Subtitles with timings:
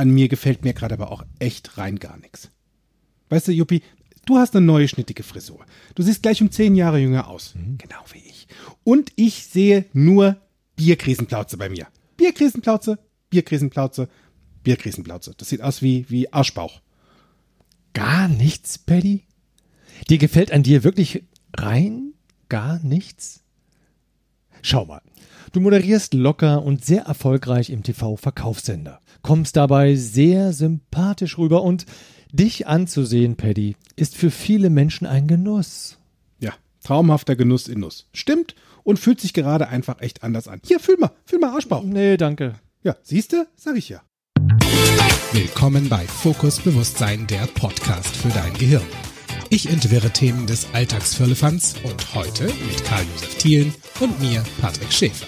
[0.00, 2.50] An mir gefällt mir gerade aber auch echt rein gar nichts.
[3.28, 3.82] Weißt du, Juppie,
[4.24, 5.66] du hast eine neue schnittige Frisur.
[5.94, 7.52] Du siehst gleich um zehn Jahre jünger aus.
[7.76, 8.48] Genau wie ich.
[8.82, 10.38] Und ich sehe nur
[10.74, 11.86] Bierkrisenplauze bei mir.
[12.16, 14.08] Bierkrisenplauze, Bierkrisenplauze,
[14.62, 15.34] Bierkrisenplauze.
[15.36, 16.80] Das sieht aus wie, wie Arschbauch.
[17.92, 19.24] Gar nichts, Paddy?
[20.08, 21.24] Dir gefällt an dir wirklich
[21.54, 22.14] rein
[22.48, 23.42] gar nichts?
[24.62, 25.02] Schau mal,
[25.52, 31.86] du moderierst locker und sehr erfolgreich im TV-Verkaufssender, kommst dabei sehr sympathisch rüber und
[32.32, 35.98] dich anzusehen, Paddy, ist für viele Menschen ein Genuss.
[36.38, 36.52] Ja,
[36.82, 38.08] traumhafter Genuss in Nuss.
[38.12, 40.60] Stimmt und fühlt sich gerade einfach echt anders an.
[40.64, 41.84] Hier, fühl mal, fühl mal Arschbauch.
[41.84, 42.54] Nee, danke.
[42.82, 43.46] Ja, siehst du?
[43.56, 44.02] Sag ich ja.
[45.32, 48.86] Willkommen bei Fokus Bewusstsein, der Podcast für dein Gehirn.
[49.48, 55.26] Ich entwirre Themen des Alltagsfirlefanz und heute mit Karl-Josef Thielen und mir, Patrick Schäfer.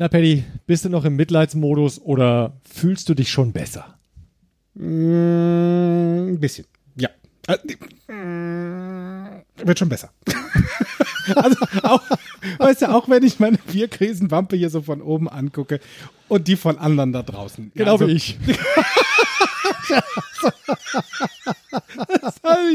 [0.00, 3.98] Na, Paddy, bist du noch im Mitleidsmodus oder fühlst du dich schon besser?
[4.72, 6.64] Mm, ein bisschen.
[6.96, 7.10] Ja.
[7.46, 7.58] Äh,
[8.10, 10.10] mm, wird schon besser.
[11.36, 12.00] also auch,
[12.56, 15.80] weißt du, auch wenn ich meine Bierkrisenwampe hier so von oben angucke
[16.28, 17.70] und die von anderen da draußen.
[17.74, 18.38] Genau also, wie ich.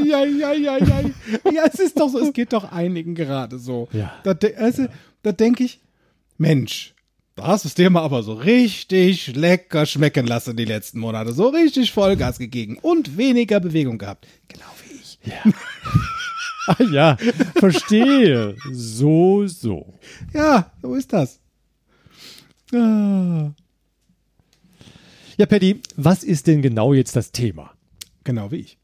[0.05, 1.01] ja, ja, ja, ja.
[1.51, 3.87] ja, es ist doch so, es geht doch einigen gerade so.
[3.93, 4.13] Ja.
[4.23, 4.85] Da, also,
[5.23, 5.79] da denke ich,
[6.37, 6.94] Mensch,
[7.35, 11.33] da hast du dir mal aber so richtig lecker schmecken lassen die letzten Monate.
[11.33, 14.25] So richtig Vollgas gegeben und weniger Bewegung gehabt.
[14.47, 15.19] Genau wie ich.
[16.67, 17.15] Ah ja,
[17.57, 18.55] verstehe.
[18.71, 19.93] So, so.
[20.33, 21.39] Ja, so ist das.
[22.73, 23.51] Ah,
[25.37, 27.71] Ja, Paddy, was ist denn genau jetzt das Thema?
[28.23, 28.79] genau wie ich.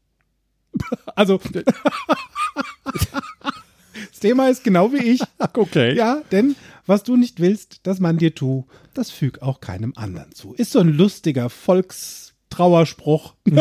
[1.16, 1.40] Also,
[2.84, 5.20] das Thema ist genau wie ich.
[5.52, 5.96] Okay.
[5.96, 6.54] Ja, denn
[6.86, 10.54] was du nicht willst, dass man dir tu, das füg auch keinem anderen zu.
[10.54, 13.34] Ist so ein lustiger Volkstrauerspruch.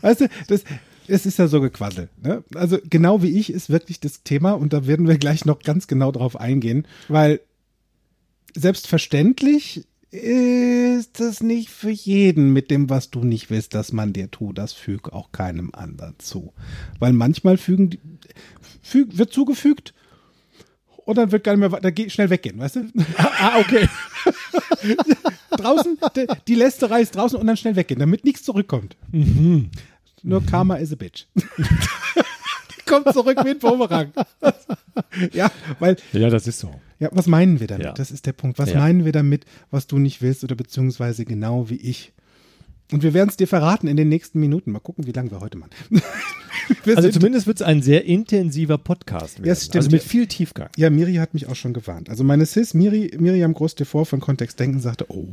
[0.00, 0.64] weißt du, das,
[1.08, 2.10] es ist ja so gequasselt.
[2.22, 2.44] Ne?
[2.54, 5.86] Also genau wie ich ist wirklich das Thema und da werden wir gleich noch ganz
[5.86, 7.40] genau drauf eingehen, weil
[8.54, 14.30] selbstverständlich ist das nicht für jeden mit dem, was du nicht willst, dass man dir
[14.30, 14.56] tut.
[14.56, 16.52] Das füg auch keinem anderen zu.
[17.00, 17.98] Weil manchmal fügen,
[18.80, 19.92] füg, wird zugefügt
[21.06, 22.80] und dann wird gar nicht mehr weiter, geht schnell weggehen, weißt du?
[23.16, 23.88] Ah, okay.
[25.56, 28.96] draußen, die, die Lästerei ist draußen und dann schnell weggehen, damit nichts zurückkommt.
[30.22, 31.26] Nur Karma is a bitch.
[31.34, 34.12] die kommt zurück wie ein Bumerang.
[35.32, 36.70] ja, weil, Ja, das ist so.
[36.98, 37.86] ja, was meinen wir damit?
[37.86, 37.92] Ja.
[37.92, 38.58] Das ist der Punkt.
[38.58, 38.78] Was Ja.
[38.78, 42.12] meinen wir damit, was du nicht willst oder beziehungsweise genau wie ich?
[42.92, 44.70] Und wir werden es dir verraten in den nächsten Minuten.
[44.70, 45.70] Mal gucken, wie lange wir heute machen.
[46.84, 49.48] wir Also zumindest wird es ein sehr intensiver Podcast werden.
[49.48, 49.76] Ja, stimmt.
[49.76, 50.68] Also mit viel Tiefgang.
[50.76, 52.08] Ja, Miri hat mich auch schon gewarnt.
[52.10, 55.28] Also meine Sis, Miri, Miriam Groß-Devor von Kontext Denken sagte, oh,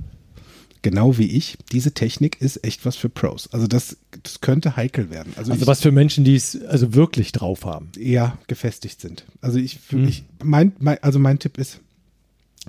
[0.81, 3.49] genau wie ich, diese Technik ist echt was für Pros.
[3.51, 5.33] Also das, das könnte heikel werden.
[5.35, 7.91] Also, Also ich, was für Menschen, die es also wirklich drauf haben.
[7.97, 9.25] eher gefestigt sind.
[9.41, 11.79] Also ich, ich mein, mein, also mein Tipp ist,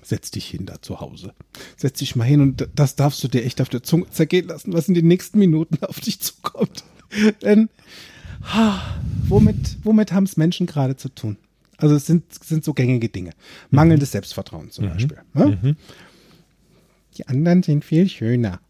[0.03, 1.35] setz dich hin da zu Hause.
[1.77, 4.73] Setz dich mal hin und das darfst du dir echt auf der Zunge zergehen lassen,
[4.73, 6.85] was in den nächsten Minuten auf dich zukommt.
[7.43, 7.69] Denn
[8.43, 8.81] ha,
[9.29, 11.37] womit, womit haben es Menschen gerade zu tun?
[11.77, 13.31] Also es sind, sind so gängige Dinge.
[13.71, 15.19] Mangelndes Selbstvertrauen zum Beispiel.
[15.33, 15.77] Ne?
[17.17, 18.61] Die anderen sind viel schöner.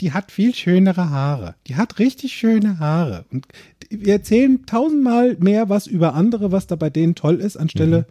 [0.00, 1.56] Die hat viel schönere Haare.
[1.66, 3.24] Die hat richtig schöne Haare.
[3.30, 3.46] Und
[3.90, 8.06] wir erzählen tausendmal mehr was über andere, was da bei denen toll ist, anstelle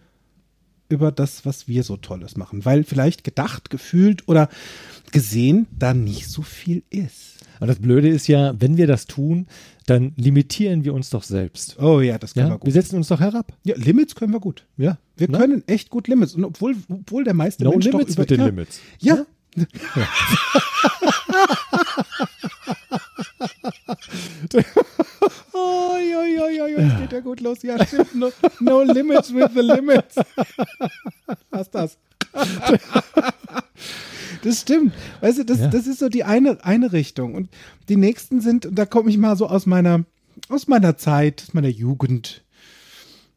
[0.89, 2.65] über das, was wir so Tolles machen.
[2.65, 4.49] Weil vielleicht gedacht, gefühlt oder
[5.11, 7.35] gesehen da nicht so viel ist.
[7.59, 9.47] Und das Blöde ist ja, wenn wir das tun,
[9.87, 11.77] dann limitieren wir uns doch selbst.
[11.79, 12.53] Oh ja, das können Ja?
[12.53, 12.73] wir Wir gut.
[12.73, 13.53] setzen uns doch herab.
[13.63, 14.65] Ja, Limits können wir gut.
[14.77, 14.97] Ja.
[15.15, 15.37] Wir Ne?
[15.37, 16.35] können echt gut Limits.
[16.35, 18.79] Und obwohl, obwohl der meiste No Mensch limits doch über, mit den ja, Limits.
[18.99, 19.15] Ja.
[19.15, 19.25] oh,
[19.95, 20.07] ja,
[26.25, 27.63] ja, ja, ja, das geht ja gut los.
[27.63, 28.15] Ja, stimmt.
[28.15, 28.29] No,
[28.59, 30.15] no limits with the limits.
[31.49, 31.97] Was das?
[34.43, 34.93] Das stimmt.
[35.21, 35.67] Weißt du, das, Ja.
[35.67, 37.35] das ist so die eine, eine Richtung.
[37.35, 37.49] Und
[37.89, 40.05] die nächsten sind, und da komme ich mal so aus meiner,
[40.49, 42.43] aus meiner Zeit, aus meiner Jugend.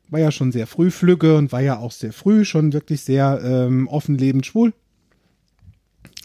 [0.09, 3.41] War ja schon sehr früh flügge und war ja auch sehr früh schon wirklich sehr
[3.44, 4.73] ähm, offen lebend schwul.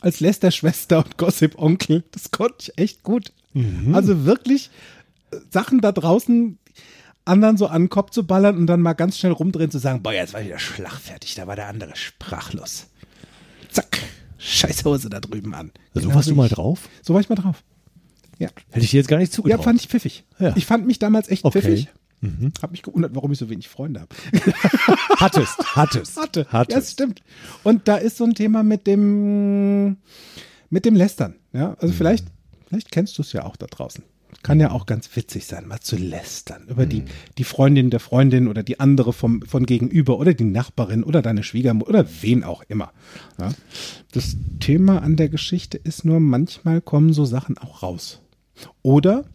[0.01, 3.31] Als Lester-Schwester und Gossip-Onkel, das konnte ich echt gut.
[3.93, 4.69] Also wirklich
[5.51, 6.57] Sachen da draußen
[7.25, 10.03] anderen so an den Kopf zu ballern und dann mal ganz schnell rumdrehen zu sagen,
[10.03, 12.87] boah, jetzt war ich wieder schlagfertig, da war der andere sprachlos.
[13.71, 13.99] Zack,
[14.37, 15.71] scheiß Hose da drüben an.
[15.93, 16.87] So Genau warst du mal drauf?
[17.01, 17.63] So war ich mal drauf.
[18.37, 19.63] Ja, Hätte ich dir jetzt gar nicht ja zugetraut.
[19.63, 20.25] fand ich pfiffig.
[20.39, 20.53] Ja.
[20.55, 21.61] Ich fand mich damals echt Okay.
[21.61, 21.89] pfiffig.
[22.61, 24.15] Hab mich gewundert, warum ich so wenig Freunde habe.
[25.17, 26.17] Hattest, hattest.
[26.17, 26.41] Hatte.
[26.41, 26.77] Ja, hattest.
[26.77, 27.21] das stimmt.
[27.63, 29.97] Und da ist so ein Thema mit dem,
[30.71, 31.35] mit dem Lästern.
[31.53, 32.25] Ja, also vielleicht,
[32.67, 34.03] vielleicht kennst du es ja auch da draußen.
[34.43, 37.03] Kann ja auch ganz witzig sein, mal zu lästern über die,
[37.37, 41.43] die Freundin der Freundin oder die andere vom, von gegenüber oder die Nachbarin oder deine
[41.43, 42.91] Schwiegermutter oder wen auch immer.
[43.39, 43.49] Ja.
[44.11, 48.21] Das Thema an der Geschichte ist nur, manchmal kommen so Sachen auch raus.
[48.81, 49.25] Oder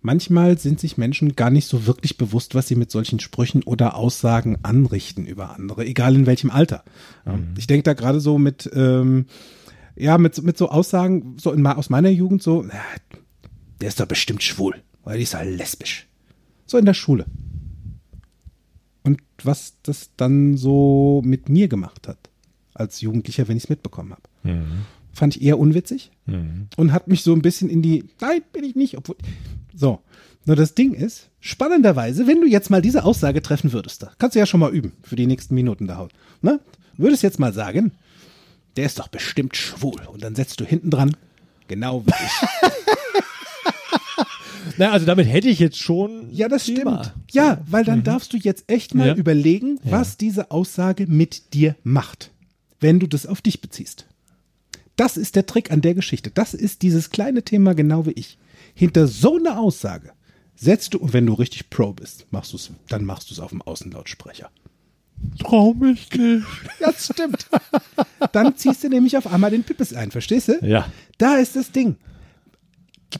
[0.00, 3.96] manchmal sind sich Menschen gar nicht so wirklich bewusst, was sie mit solchen Sprüchen oder
[3.96, 6.84] Aussagen anrichten über andere, egal in welchem Alter.
[7.26, 7.38] Ja.
[7.56, 9.26] Ich denke da gerade so mit, ähm,
[9.98, 12.74] ja, mit, mit so Aussagen, so in, aus meiner Jugend so, na,
[13.80, 16.06] der ist doch bestimmt schwul, weil die ist halt lesbisch.
[16.66, 17.26] So in der Schule.
[19.02, 22.18] Und was das dann so mit mir gemacht hat,
[22.74, 24.22] als Jugendlicher, wenn ich es mitbekommen habe.
[25.12, 26.12] Fand ich eher unwitzig
[26.76, 29.16] und hat mich so ein bisschen in die, nein, bin ich nicht, obwohl,
[29.74, 30.00] so.
[30.44, 34.34] Nur das Ding ist, spannenderweise, wenn du jetzt mal diese Aussage treffen würdest, da kannst
[34.34, 36.12] du ja schon mal üben für die nächsten Minuten da haut.
[36.40, 36.60] Ne?
[36.96, 37.92] Würdest jetzt mal sagen,
[38.78, 40.00] der ist doch bestimmt schwul.
[40.10, 41.14] Und dann setzt du hinten dran,
[41.66, 42.72] genau wie ich.
[44.76, 46.28] Na, also damit hätte ich jetzt schon.
[46.30, 47.02] Ja, das Thema.
[47.04, 47.32] stimmt.
[47.32, 49.14] Ja, weil dann darfst du jetzt echt mal Ja.
[49.14, 52.30] überlegen, was diese Aussage mit dir macht,
[52.80, 54.06] wenn du das auf dich beziehst.
[54.96, 56.30] Das ist der Trick an der Geschichte.
[56.30, 58.38] Das ist dieses kleine Thema genau wie ich.
[58.74, 60.12] Hinter so einer Aussage
[60.54, 63.50] setzt du, und wenn du richtig Pro bist, machst du's, dann machst du es auf
[63.50, 64.50] dem Außenlautsprecher.
[65.38, 66.46] Trau mich nicht.
[66.80, 67.46] Ja, das stimmt.
[68.32, 70.58] Dann ziehst du nämlich auf einmal den Pippes ein, verstehst du?
[70.62, 70.90] Ja.
[71.18, 71.96] Da ist das Ding.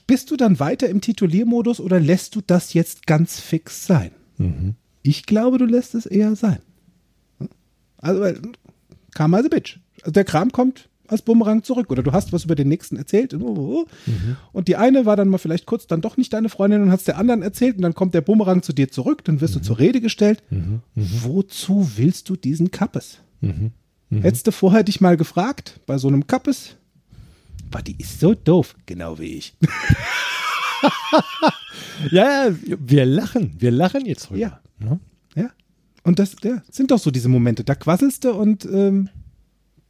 [0.07, 4.11] Bist du dann weiter im Tituliermodus oder lässt du das jetzt ganz fix sein?
[5.03, 6.59] Ich glaube, du lässt es eher sein.
[7.97, 8.41] Also, weil,
[9.15, 9.79] kam also Bitch.
[10.03, 11.91] Also der Kram kommt als Bumerang zurück.
[11.91, 13.35] Oder du hast was über den nächsten erzählt.
[13.35, 17.09] Und die eine war dann mal vielleicht kurz dann doch nicht deine Freundin und hast
[17.09, 19.79] der anderen erzählt und dann kommt der Bumerang zu dir zurück, dann wirst du zur
[19.79, 20.43] Rede gestellt.
[20.95, 23.19] Wozu willst du diesen Kappes?
[24.11, 26.77] Hättest du vorher dich mal gefragt, bei so einem Kappes,
[27.71, 29.55] Boah, die ist so doof, genau wie ich.
[32.13, 33.57] Ja, ja, wir lachen.
[33.59, 34.39] Wir lachen jetzt drüber.
[34.39, 34.61] Ja.
[34.79, 35.01] Ne?
[35.35, 35.51] Ja.
[36.05, 37.65] Und das ja, sind doch so diese Momente.
[37.65, 39.09] Da quasselst du und ähm,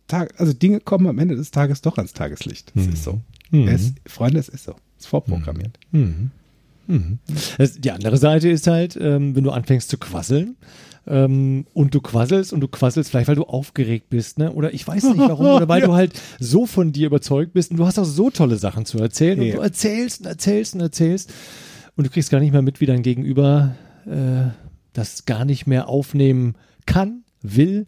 [0.08, 2.72] Tag, also Dinge kommen am Ende des Tages doch ans Tageslicht.
[2.74, 3.20] Das ist so.
[3.52, 4.72] Es, Freunde, es ist so.
[4.98, 5.78] Es ist vorprogrammiert.
[7.58, 10.56] Das, die andere Seite ist halt, ähm, wenn du anfängst zu quasseln
[11.06, 14.50] ähm, und du quasselst und du quasselst vielleicht, weil du aufgeregt bist, ne?
[14.52, 15.86] Oder ich weiß nicht warum, oder weil Ja.
[15.88, 18.98] du halt so von dir überzeugt bist und du hast auch so tolle Sachen zu
[18.98, 19.50] erzählen Ja.
[19.52, 21.30] und du erzählst und erzählst und erzählst
[21.96, 23.74] und du kriegst gar nicht mehr mit, wie dein Gegenüber
[24.06, 24.50] äh,
[24.94, 26.54] das gar nicht mehr aufnehmen
[26.86, 27.86] kann, will,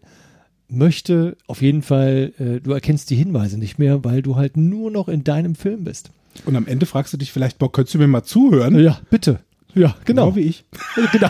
[0.71, 1.37] möchte.
[1.47, 5.07] Auf jeden Fall, äh, du erkennst die Hinweise nicht mehr, weil du halt nur noch
[5.07, 6.11] in deinem Film bist.
[6.45, 8.79] Und am Ende fragst du dich vielleicht, boah, könntest du mir mal zuhören?
[8.79, 9.39] Ja, bitte.
[9.73, 10.31] Ja, genau.
[10.31, 10.65] Genau wie ich.
[11.11, 11.29] genau.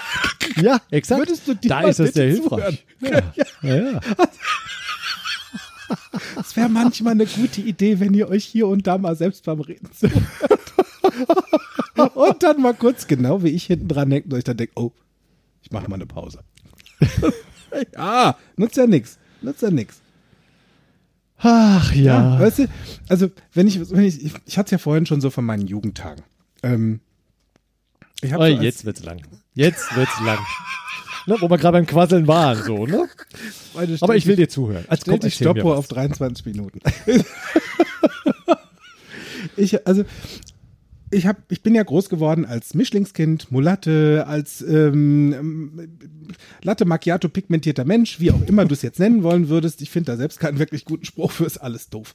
[0.61, 1.21] Ja, exakt.
[1.21, 2.85] Würdest du dir da ist das bitte sehr hilfreich.
[3.01, 3.21] Ja.
[3.61, 3.75] Ja.
[3.75, 3.99] Ja,
[6.39, 9.59] Es wäre manchmal eine gute Idee, wenn ihr euch hier und da mal selbst beim
[9.59, 10.23] Reden zuhört.
[12.15, 14.91] und dann mal kurz, genau wie ich hinten dran denkt und euch dann denkt, oh,
[15.61, 16.39] ich mache mal eine Pause.
[17.95, 19.19] ja, nutzt ja nichts.
[19.41, 20.01] Nutzt ja nichts.
[21.39, 22.39] Ach ja.
[22.39, 22.67] Weißt du,
[23.09, 25.65] also wenn ich, wenn ich, ich, ich hatte es ja vorhin schon so von meinen
[25.67, 26.23] Jugendtagen.
[26.61, 26.99] Ähm,
[28.21, 29.21] ich hab Oh, so als- jetzt wird's lang.
[29.55, 30.37] Jetzt wird's lang.
[31.27, 33.07] Ne, wo wir gerade beim Quasseln waren, so, ne?
[34.01, 34.85] Aber ich will dir zuhören.
[34.87, 36.79] Also, Stell komm, die Stoppuhr auf 23 Minuten.
[39.55, 40.03] ich, also,
[41.11, 45.97] ich, hab, ich bin ja groß geworden als Mischlingskind, Mulatte, als ähm,
[46.63, 49.81] Latte Macchiato pigmentierter Mensch, wie auch immer du es jetzt nennen wollen würdest.
[49.81, 52.13] Ich finde da selbst keinen wirklich guten Spruch für, ist alles doof.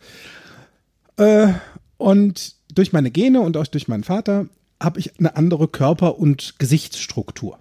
[1.16, 1.52] Äh,
[1.98, 4.48] und durch meine Gene und auch durch meinen Vater
[4.80, 7.58] habe ich eine andere Körper- und Gesichtsstruktur.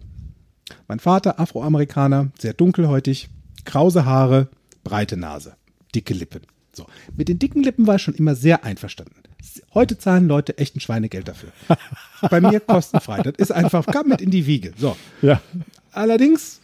[0.88, 3.30] Mein Vater, Afroamerikaner, sehr dunkelhäutig,
[3.66, 4.50] krause Haare,
[4.84, 5.56] breite Nase,
[5.94, 6.42] dicke Lippen.
[6.74, 6.88] So.
[7.16, 9.16] Mit den dicken Lippen war ich schon immer sehr einverstanden.
[9.74, 11.50] Heute zahlen Leute echt ein Schweinegeld dafür.
[12.30, 13.22] Bei mir kostenfrei.
[13.22, 14.74] Das ist einfach, kam mit in die Wiege.
[14.78, 14.96] So.
[15.22, 15.42] Ja.
[15.92, 16.62] Allerdings,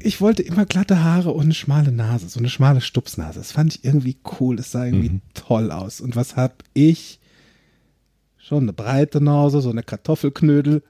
[0.00, 3.38] ich wollte immer glatte Haare und eine schmale Nase, so eine schmale Stupsnase.
[3.38, 6.00] Das fand ich irgendwie cool, das sah irgendwie toll aus.
[6.00, 7.20] Und was hab ich?
[8.36, 10.82] Schon eine breite Nase, so eine Kartoffelknödel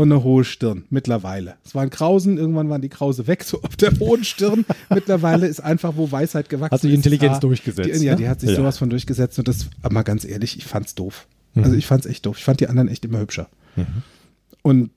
[0.00, 1.56] und eine hohe Stirn mittlerweile.
[1.64, 4.64] Es waren Krausen, irgendwann waren die Krause weg, so auf der hohen Stirn.
[4.88, 8.12] mittlerweile ist einfach, wo Weisheit gewachsen Hat sich ist, Intelligenz das Haar- durchgesetzt, Die, ja,
[8.12, 8.16] ne?
[8.18, 8.56] die hat sich Ja.
[8.56, 11.26] sowas von durchgesetzt und das, aber mal ganz ehrlich, ich fand's doof.
[11.54, 11.64] Mhm.
[11.64, 12.38] Also ich fand's echt doof.
[12.38, 13.48] Ich fand die anderen echt immer hübscher.
[14.62, 14.90] Und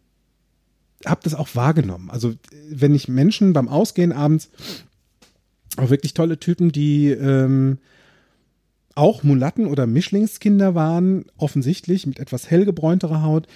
[1.06, 2.10] habe das auch wahrgenommen.
[2.10, 2.34] Also
[2.70, 4.50] wenn ich Menschen beim Ausgehen abends,
[5.78, 7.78] auch wirklich tolle Typen, die ähm,
[8.96, 13.48] auch Mulatten oder Mischlingskinder waren, offensichtlich mit etwas hellgebräunterer Haut,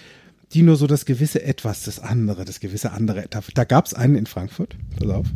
[0.54, 3.52] die nur so das gewisse Etwas, das andere, das gewisse andere Etappe.
[3.54, 5.28] Da gab es einen in Frankfurt, pass auf.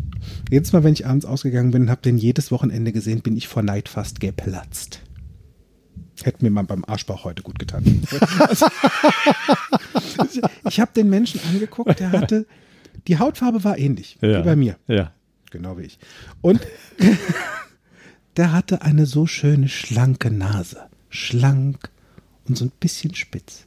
[0.49, 3.47] Jedes Mal, wenn ich abends ausgegangen bin und habe den jedes Wochenende gesehen, bin ich
[3.47, 5.01] vor Neid fast geplatzt.
[6.23, 7.83] Hätte mir mal beim Arschbauch heute gut getan.
[10.69, 12.45] ich habe den Menschen angeguckt, der hatte,
[13.07, 14.39] die Hautfarbe war ähnlich, Ja.
[14.39, 14.77] wie bei mir.
[14.87, 15.11] Ja.
[15.49, 15.99] Genau wie ich.
[16.41, 16.61] Und
[18.37, 20.89] der hatte eine so schöne, schlanke Nase.
[21.09, 21.89] Schlank
[22.47, 23.65] und so ein bisschen spitz.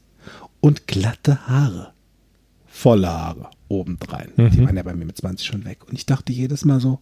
[0.64, 1.92] Und glatte Haare.
[2.64, 4.32] Volle Haare obendrein.
[4.38, 5.86] Die waren ja bei mir mit 20 schon weg.
[5.86, 7.00] Und ich dachte jedes Mal so,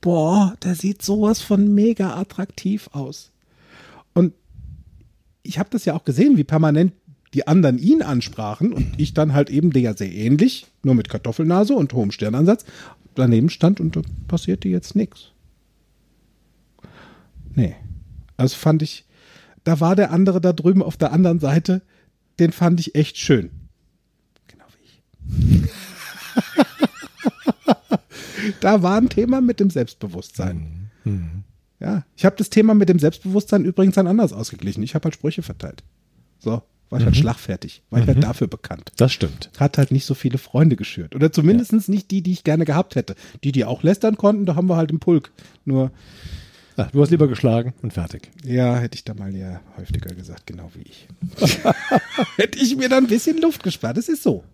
[0.00, 3.32] boah, der sieht sowas von mega attraktiv aus.
[4.14, 4.32] Und
[5.42, 6.92] ich habe das ja auch gesehen, wie permanent
[7.34, 11.08] die anderen ihn ansprachen und ich dann halt eben der ja sehr ähnlich, nur mit
[11.08, 12.64] Kartoffelnase und hohem Stirnansatz,
[13.16, 15.32] daneben stand und da passierte jetzt nichts.
[17.56, 17.74] Nee.
[18.36, 19.04] Also fand ich,
[19.64, 21.82] da war der andere da drüben auf der anderen Seite,
[22.38, 23.50] den fand ich echt schön.
[24.46, 25.70] Genau wie ich.
[28.60, 30.90] da war ein Thema mit dem Selbstbewusstsein.
[31.80, 34.82] Ja, ich habe das Thema mit dem Selbstbewusstsein übrigens dann anders ausgeglichen.
[34.82, 35.82] Ich habe halt Sprüche verteilt.
[36.38, 38.92] So, war ich halt schlagfertig, war ich halt dafür bekannt.
[38.96, 39.50] Das stimmt.
[39.58, 41.14] Hat halt nicht so viele Freunde geschürt.
[41.14, 43.14] Oder zumindest nicht die, die ich gerne gehabt hätte.
[43.44, 45.32] Die, die auch lästern konnten, da haben wir halt im Pulk.
[45.64, 45.90] Nur,
[46.80, 48.30] Ja, du hast lieber geschlagen und fertig.
[48.44, 51.08] ja, hätte ich da mal ja häufiger gesagt, genau wie ich.
[52.36, 53.96] hätte ich mir da ein bisschen Luft gespart.
[53.96, 54.44] Das ist so.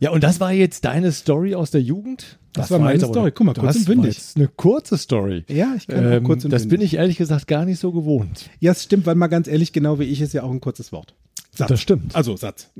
[0.00, 2.38] Ja, und das war jetzt deine Story aus der Jugend?
[2.54, 3.32] Das war meine jetzt aber- Story.
[3.32, 4.16] Guck mal, kurz das und bündig.
[4.18, 5.44] war eine kurze Story.
[5.48, 8.48] Ja, ich kann Ähm, kurz und Das bin ich ehrlich gesagt gar nicht so gewohnt.
[8.60, 10.90] Ja, es stimmt, weil mal ganz ehrlich, genau wie ich ist ja auch ein kurzes
[10.92, 11.14] Wort.
[11.54, 11.68] Satz.
[11.68, 12.14] Das stimmt.
[12.16, 12.70] Also Satz.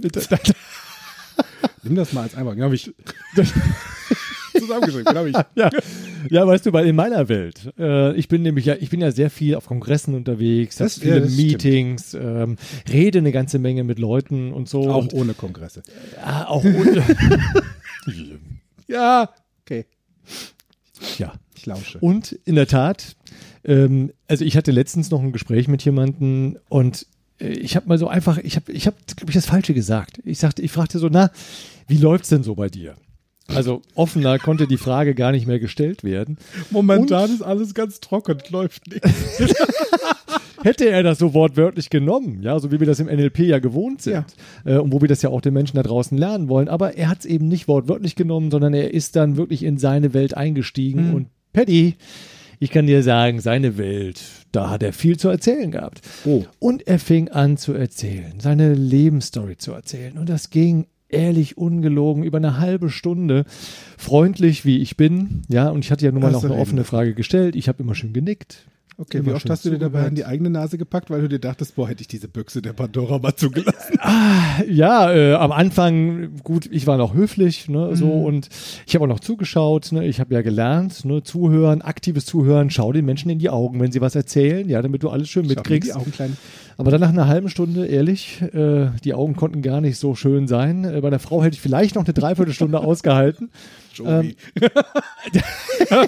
[1.82, 2.54] Nimm das mal als einmal.
[2.54, 2.92] Genau wie ich.
[4.58, 5.36] Zusammengeschrieben, wie ich.
[5.54, 5.70] ja.
[6.30, 9.10] Ja, weißt du, weil in meiner Welt, äh, ich bin nämlich ja, ich bin ja
[9.12, 11.36] sehr viel auf Kongressen unterwegs, Das- hab viele ja.
[11.36, 12.56] Meetings, ähm,
[12.90, 14.90] rede eine ganze Menge mit Leuten und so.
[14.90, 15.82] Auch und, ohne Kongresse.
[16.22, 17.02] ah, auch ohne,
[18.86, 19.28] Ja,
[19.64, 19.86] okay.
[21.18, 21.32] ja.
[21.56, 21.98] Ich lausche.
[21.98, 23.16] Und in der Tat,
[23.64, 27.06] ähm, also ich hatte letztens noch ein Gespräch mit jemandem und
[27.40, 30.20] äh, ich habe mal so einfach, ich habe, ich habe, glaube ich, das Falsche gesagt.
[30.24, 31.30] Ich sagte, ich fragte so, na,
[31.88, 32.94] wie läuft's denn so bei dir?
[33.48, 36.36] Also offener konnte die Frage gar nicht mehr gestellt werden.
[36.70, 39.04] Momentan ist alles ganz trocken, läuft nicht.
[40.62, 44.02] Hätte er das so wortwörtlich genommen, ja, so wie wir das im NLP ja gewohnt
[44.02, 44.24] sind,
[44.64, 47.08] äh, und wo wir das ja auch den Menschen da draußen lernen wollen, aber er
[47.08, 51.14] hat es eben nicht wortwörtlich genommen, sondern er ist dann wirklich in seine Welt eingestiegen
[51.14, 51.96] und Paddy,
[52.60, 56.00] ich kann dir sagen, seine Welt, da hat er viel zu erzählen gehabt.
[56.24, 56.44] Oh.
[56.58, 60.18] Und er fing an zu erzählen, seine Lebensstory zu erzählen.
[60.18, 63.44] Und das ging ehrlich ungelogen über eine halbe Stunde,
[63.96, 65.42] freundlich wie ich bin.
[65.48, 66.84] Ja, und ich hatte ja nun mal noch eine offene.
[66.84, 67.56] Frage gestellt.
[67.56, 68.66] Ich habe immer schön genickt.
[68.96, 71.28] Okay, Immer wie oft hast du dir dabei an die eigene Nase gepackt, weil du
[71.28, 73.98] dir dachtest, boah, hätte ich diese Büchse der Pandora mal zugelassen.
[74.68, 78.48] Ja, äh, am Anfang, gut, ich war noch höflich, ne, so und
[78.86, 82.92] ich habe auch noch zugeschaut, ne, ich habe ja gelernt, ne, zuhören, aktives Zuhören, schau
[82.92, 85.50] den Menschen in die Augen, wenn sie was erzählen, ja, damit du alles schön Schau
[85.50, 85.90] mitkriegst.
[85.90, 86.36] Die Augen klein.
[86.76, 90.46] Aber dann nach einer halben Stunde, ehrlich, äh, die Augen konnten gar nicht so schön
[90.46, 90.84] sein.
[90.84, 93.50] Äh, bei der Frau hätte ich vielleicht noch eine Dreiviertelstunde ausgehalten.
[93.94, 94.36] Joey.
[94.60, 94.70] Äh,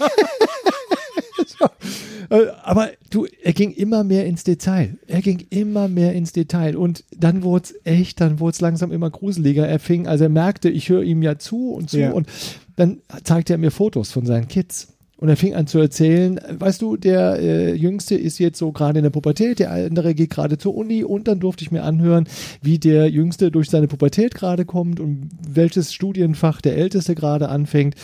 [2.62, 4.98] aber du, er ging immer mehr ins Detail.
[5.06, 6.76] Er ging immer mehr ins Detail.
[6.76, 9.66] Und dann wurde es echt, dann wurde es langsam immer gruseliger.
[9.66, 12.00] Er fing, also er merkte, ich höre ihm ja zu und zu.
[12.00, 12.12] Ja.
[12.12, 12.28] Und
[12.76, 14.88] dann zeigte er mir Fotos von seinen Kids.
[15.20, 19.00] Und er fing an zu erzählen, weißt du, der äh, Jüngste ist jetzt so gerade
[19.00, 22.26] in der Pubertät, der andere geht gerade zur Uni und dann durfte ich mir anhören,
[22.62, 27.96] wie der Jüngste durch seine Pubertät gerade kommt und welches Studienfach der Älteste gerade anfängt.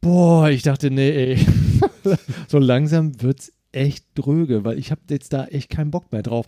[0.00, 1.38] Boah, ich dachte, nee, ey.
[2.48, 6.46] so langsam wird's echt dröge, weil ich habe jetzt da echt keinen Bock mehr drauf.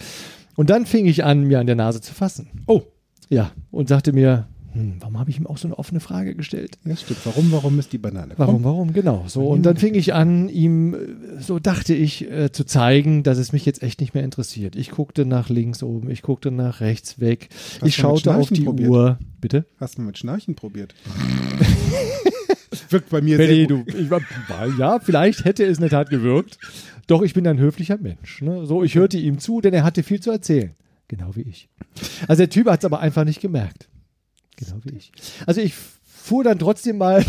[0.55, 2.49] Und dann fing ich an, mir an der Nase zu fassen.
[2.67, 2.83] Oh,
[3.29, 6.79] Ja, und sagte mir, hm, warum habe ich ihm auch so eine offene Frage gestellt?
[6.85, 7.21] ja, stimmt.
[7.25, 8.35] Warum, warum ist die Banane?
[8.37, 9.25] Warum, warum, genau.
[9.27, 10.99] So, und dann fing ich an, ihm, äh,
[11.41, 14.77] so dachte ich, äh, zu zeigen, dass es mich jetzt echt nicht mehr interessiert.
[14.77, 17.49] Ich guckte nach links oben, ich guckte nach rechts weg,
[17.81, 18.91] Hast ich schaute auf die probiert?
[18.91, 19.19] Uhr.
[19.41, 19.65] Bitte?
[19.81, 20.95] Hast du mit Schnarchen probiert?
[22.90, 23.94] Wirkt bei mir Benny, sehr du, gut.
[23.94, 24.20] ich, war-
[24.78, 26.58] ja, vielleicht hätte es in der Tat gewirkt.
[27.06, 28.42] Doch ich bin ein höflicher Mensch.
[28.42, 28.66] Ne?
[28.66, 30.75] So, ich hörte ihm zu, denn er hatte viel zu erzählen.
[31.08, 31.68] Genau wie ich.
[32.26, 33.88] Also der Typ hat es aber einfach nicht gemerkt.
[34.56, 35.12] Genau wie ich.
[35.46, 37.25] Also ich fuhr dann trotzdem mal,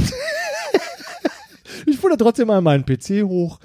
[1.85, 3.59] ich fuhr dann trotzdem mal meinen PC hoch,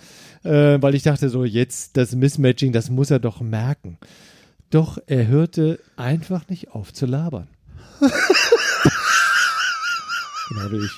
[0.45, 3.97] äh, weil ich dachte so, jetzt das Mismatching, das muss er doch merken.
[4.71, 7.49] Doch er hörte einfach nicht auf zu labern.
[8.01, 8.11] genau
[10.73, 10.93] wie ich.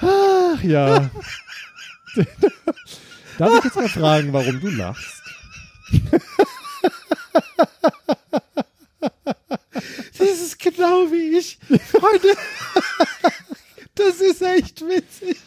[0.00, 1.10] Ach ja.
[3.38, 5.22] Darf ich jetzt mal fragen, warum du lachst?
[10.18, 11.58] Das ist genau wie ich
[11.90, 12.36] Freunde,
[13.94, 15.38] Das ist echt witzig.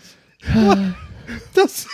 [1.53, 1.87] Das.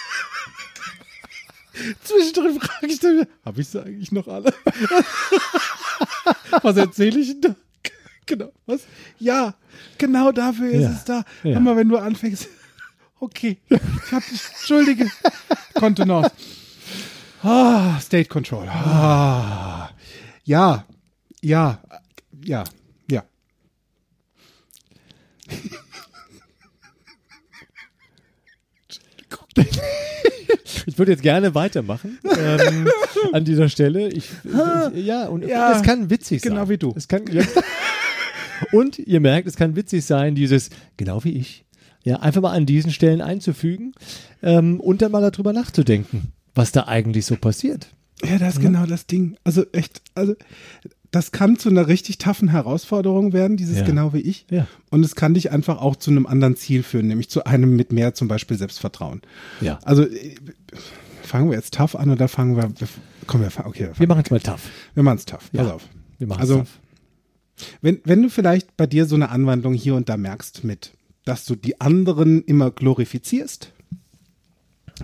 [2.04, 4.54] Zwischendrin frage ich dann, habe ich sie eigentlich noch alle?
[6.64, 7.56] Was erzähle ich denn da?
[8.28, 8.82] Genau, was?
[9.20, 9.56] Ja,
[9.98, 10.92] genau dafür ist Ja.
[10.92, 11.24] es da.
[11.44, 11.54] Ja.
[11.54, 12.48] Hör mal, wenn du anfängst.
[13.20, 15.10] Okay, ich hab dich, entschuldige.
[15.74, 16.30] Kontenance.
[17.42, 18.68] Ah, State Control.
[18.70, 19.90] Ah,
[20.44, 20.86] ja,
[21.42, 21.82] ja,
[22.46, 22.64] ja,
[23.10, 23.24] ja.
[30.86, 32.88] Ich würde jetzt gerne weitermachen ähm,
[33.34, 34.08] an dieser Stelle.
[34.10, 34.30] Ich,
[34.94, 36.52] ich, ja, und Ja, es kann witzig sein.
[36.54, 36.94] genau wie du.
[36.96, 37.44] Es kann, ja.
[38.72, 41.66] Und ihr merkt, es kann witzig sein, dieses, genau wie ich,
[42.04, 43.94] ja, einfach mal an diesen Stellen einzufügen
[44.42, 47.90] ähm, und dann mal darüber nachzudenken, was da eigentlich so passiert.
[48.24, 49.38] Ja, das ist genau das Ding.
[49.44, 50.34] Also echt, also
[51.12, 53.86] das kann zu einer richtig taffen Herausforderung werden, dieses Ja.
[53.86, 54.46] genau wie ich.
[54.50, 54.68] Ja.
[54.90, 57.92] Und es kann dich einfach auch zu einem anderen Ziel führen, nämlich zu einem mit
[57.92, 59.22] mehr zum Beispiel Selbstvertrauen.
[59.62, 59.80] Ja.
[59.84, 60.36] Also äh,
[61.22, 62.72] fangen wir jetzt tough an oder fangen wir,
[63.28, 64.62] komm, wir fangen, okay, wir, Wir machen es mal tough.
[64.96, 65.50] wir machen es tough.
[65.52, 65.64] Ja.
[65.64, 65.84] Pass auf.
[66.18, 66.80] Wir machen Also- tough.
[67.82, 70.94] Wenn, wenn du vielleicht bei dir so eine Anwandlung hier und da merkst mit,
[71.26, 73.74] dass du die anderen immer glorifizierst,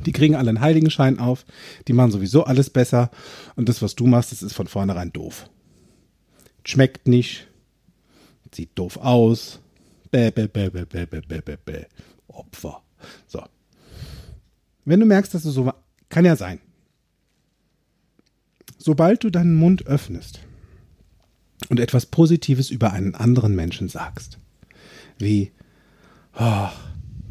[0.05, 1.45] die kriegen alle einen Heiligenschein auf,
[1.87, 3.11] die machen sowieso alles besser
[3.55, 5.49] und das, was du machst, das ist von vornherein doof.
[6.65, 7.47] Schmeckt nicht,
[8.53, 9.59] sieht doof aus,
[10.11, 11.85] bäh, bäh, bäh, bäh, bäh, bäh, bäh, bäh, bäh.
[12.27, 12.81] Opfer.
[13.27, 13.43] So.
[14.85, 15.71] Wenn du merkst, dass du so,
[16.09, 16.59] kann ja sein.
[18.77, 20.39] Sobald du deinen Mund öffnest,
[21.69, 24.37] und etwas Positives über einen anderen Menschen sagst.
[25.17, 25.51] Wie,
[26.37, 26.69] oh,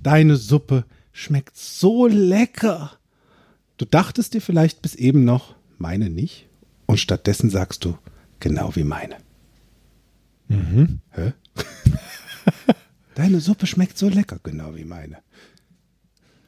[0.02, 2.92] deine Suppe schmeckt so lecker.
[3.76, 6.46] Du dachtest dir vielleicht bis eben noch, meine nicht,
[6.86, 7.96] und stattdessen sagst du,
[8.40, 9.16] genau wie meine.
[11.12, 11.32] Hä?
[13.14, 15.18] Deine Suppe schmeckt so lecker, genau wie meine.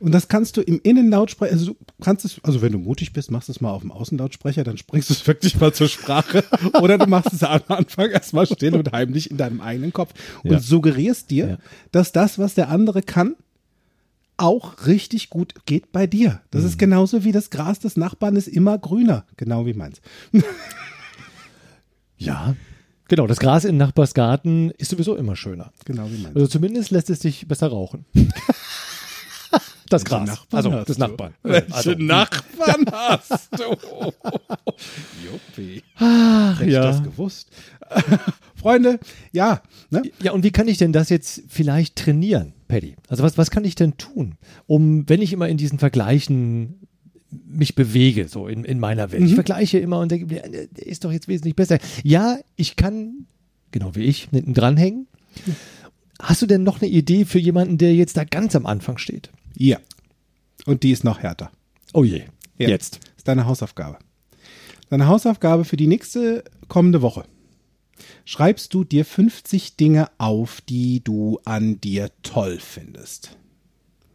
[0.01, 3.31] Und das kannst du im Innenlautsprecher, also du kannst es, also wenn du mutig bist,
[3.31, 6.45] machst du es mal auf dem Außenlautsprecher, dann springst du es wirklich mal zur Sprache.
[6.83, 10.51] Oder du machst es am Anfang erstmal still und heimlich in deinem eigenen Kopf und
[10.53, 10.59] Ja.
[10.59, 11.59] suggerierst dir, Ja.
[11.93, 13.37] dass das, was der andere kann,
[14.37, 16.41] auch richtig gut geht bei dir.
[16.51, 16.69] Das Mhm.
[16.69, 20.01] ist genauso wie das Gras des Nachbarn ist immer grüner, genau wie meins.
[22.17, 22.55] Ja.
[23.09, 25.73] Genau, das Gras im Nachbarsgarten ist sowieso immer schöner.
[25.85, 26.35] Genau wie meins.
[26.35, 28.07] Also zumindest lässt es dich besser rauchen.
[29.91, 30.27] Das Gras.
[30.27, 31.03] Nachbarn also hast des du?
[31.03, 31.35] Nachbarn.
[31.43, 33.77] Welche also, Nachbarn hast du?
[35.25, 35.83] Juppie.
[35.97, 37.03] Ach, Hätte ich das ja.
[37.05, 37.49] gewusst.
[38.57, 38.99] Freunde,
[39.33, 40.03] ja, ne?
[40.23, 42.97] ja, und wie kann ich denn das jetzt vielleicht trainieren, Paddy?
[43.09, 44.37] Also was, was kann ich denn tun,
[44.67, 46.81] um, wenn ich immer in diesen Vergleichen
[47.47, 49.23] mich bewege, so in, in meiner Welt.
[49.23, 51.79] Ich vergleiche immer und denke, mir, der ist doch jetzt wesentlich besser.
[52.03, 53.27] Ja, ich kann,
[53.71, 55.07] genau wie ich, hinten dranhängen.
[56.21, 59.31] Hast du denn noch eine Idee für jemanden, der jetzt da ganz am Anfang steht?
[59.57, 59.79] Ja.
[60.67, 61.51] Und die ist noch härter.
[61.93, 62.25] Oh je,
[62.59, 62.69] Ja.
[62.69, 62.97] jetzt.
[63.03, 63.99] Das ist deine Hausaufgabe.
[64.91, 67.25] Deine Hausaufgabe für die nächste kommende Woche.
[68.25, 73.37] Schreibst du dir 50 Dinge auf, die du an dir toll findest.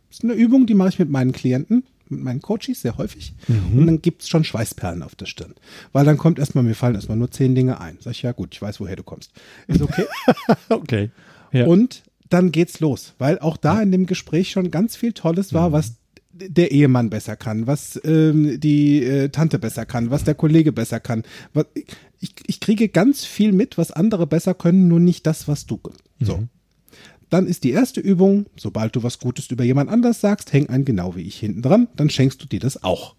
[0.10, 3.34] Das ist eine Übung, die mache ich mit meinen Klienten, mit meinen Coaches sehr häufig.
[3.48, 5.54] Und dann gibt es schon Schweißperlen auf der Stirn.
[5.92, 7.98] Weil dann kommt erstmal, mir fallen erstmal nur 10 Dinge ein.
[8.02, 9.32] Sag ich, ja gut, ich weiß, woher du kommst.
[9.68, 10.06] Ist okay.
[10.70, 11.12] Okay.
[11.52, 11.66] Ja.
[11.68, 15.72] Und dann geht's los, weil auch da in dem Gespräch schon ganz viel Tolles war,
[15.72, 15.96] was
[16.32, 21.00] der Ehemann besser kann, was ähm, die äh, Tante besser kann, was der Kollege besser
[21.00, 21.24] kann.
[21.54, 21.66] Was,
[22.20, 25.80] ich, ich kriege ganz viel mit, was andere besser können, nur nicht das, was du.
[26.20, 26.44] So.
[27.30, 30.86] Dann ist die erste Übung, sobald du was Gutes über jemand anders sagst, häng ein
[30.86, 33.16] genau wie ich hinten dran, dann schenkst du dir das auch.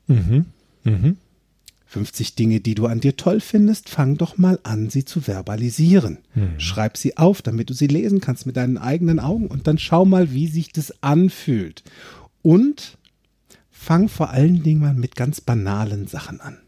[1.91, 6.19] 50 Dinge, die du an dir toll findest, fang doch mal an, sie zu verbalisieren.
[6.57, 10.05] Schreib sie auf, damit du sie lesen kannst mit deinen eigenen Augen und dann schau
[10.05, 11.83] mal, wie sich das anfühlt.
[12.43, 12.97] Und
[13.73, 16.59] fang vor allen Dingen mal mit ganz banalen Sachen an.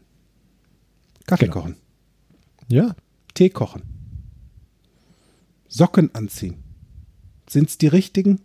[1.25, 1.61] Kaffee Genau.
[1.61, 1.75] kochen,
[2.67, 2.93] ja.
[3.33, 3.83] Tee kochen,
[5.69, 6.57] Socken anziehen.
[7.47, 8.41] Sind es die richtigen?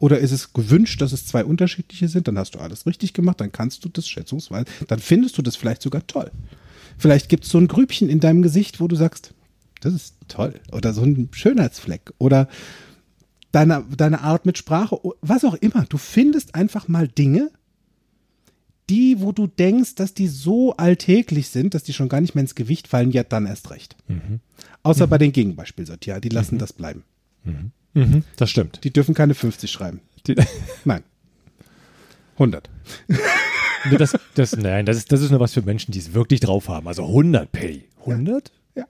[0.00, 2.28] Oder ist es gewünscht, dass es zwei unterschiedliche sind?
[2.28, 5.56] Dann hast du alles richtig gemacht, dann kannst du das schätzungsweise, dann findest du das
[5.56, 6.30] vielleicht sogar toll.
[6.98, 9.34] Vielleicht gibt es so ein Grübchen in deinem Gesicht, wo du sagst,
[9.80, 10.54] das ist toll.
[10.72, 12.12] Oder so ein Schönheitsfleck.
[12.18, 12.48] Oder
[13.52, 15.84] deine, deine Art mit Sprache, was auch immer.
[15.88, 17.50] Du findest einfach mal Dinge,
[18.90, 22.42] die, wo du denkst, dass die so alltäglich sind, dass die schon gar nicht mehr
[22.42, 23.96] ins Gewicht fallen, ja dann erst recht.
[24.82, 27.04] Außer bei den Gegenbeispielsortieren, die lassen das bleiben.
[27.44, 27.72] Mhm,
[28.36, 28.80] das stimmt.
[28.84, 30.00] Die dürfen keine 50 schreiben.
[30.26, 30.34] Die,
[30.84, 31.02] Nein.
[32.34, 32.68] 100.
[33.90, 36.40] Nee, das, das, nein, das ist, das ist nur was für Menschen, die es wirklich
[36.40, 36.86] drauf haben.
[36.86, 37.84] Also 100 Paddy.
[38.00, 38.52] 100?
[38.76, 38.84] Ja.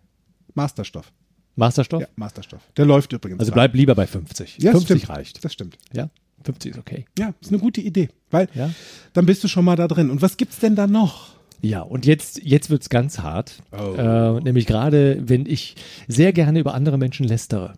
[0.54, 1.12] Masterstoff.
[1.56, 2.02] Masterstoff?
[2.02, 2.60] Ja, Masterstoff.
[2.76, 3.40] Der läuft übrigens.
[3.40, 4.58] Also bleib lieber bei 50.
[4.58, 5.16] ja, das 50 stimmt.
[5.16, 5.44] reicht.
[5.44, 5.78] Das stimmt.
[5.92, 6.10] Ja,
[6.44, 7.04] 50 ist okay.
[7.18, 8.08] Ja, ist eine gute Idee.
[8.30, 8.70] Weil Ja.
[9.14, 10.10] dann bist du schon mal da drin.
[10.10, 11.34] Und was gibt's denn da noch?
[11.60, 13.62] Ja, und jetzt, jetzt wird's ganz hart.
[13.72, 13.94] Oh.
[13.94, 15.74] Äh, nämlich gerade, wenn ich
[16.06, 17.74] sehr gerne über andere Menschen lästere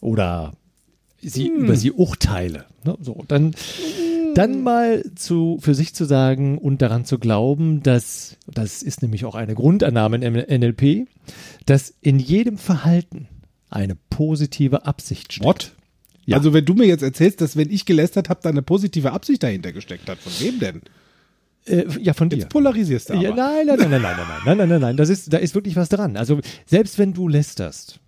[0.00, 0.52] oder
[1.20, 1.64] sie, Hm.
[1.64, 2.64] über sie urteile.
[2.84, 2.96] Ne?
[3.00, 3.54] So, dann,
[4.34, 9.24] dann mal zu, für sich zu sagen und daran zu glauben, dass, das ist nämlich
[9.24, 11.08] auch eine Grundannahme im NLP,
[11.66, 13.28] dass in jedem Verhalten
[13.70, 15.44] eine positive Absicht steckt.
[15.44, 15.72] What?
[16.24, 16.36] Ja.
[16.36, 19.42] Also wenn du mir jetzt erzählst, dass wenn ich gelästert habe, da eine positive Absicht
[19.42, 20.82] dahinter gesteckt hat, von wem denn?
[21.64, 22.36] Äh, ja, von dir.
[22.36, 23.22] Jetzt polarisierst du aber.
[23.22, 25.54] Ja, nein, nein, nein, nein, nein, nein, nein, nein, nein, nein, das ist, da ist
[25.54, 26.16] wirklich was dran.
[26.16, 27.98] Also selbst wenn du lästerst,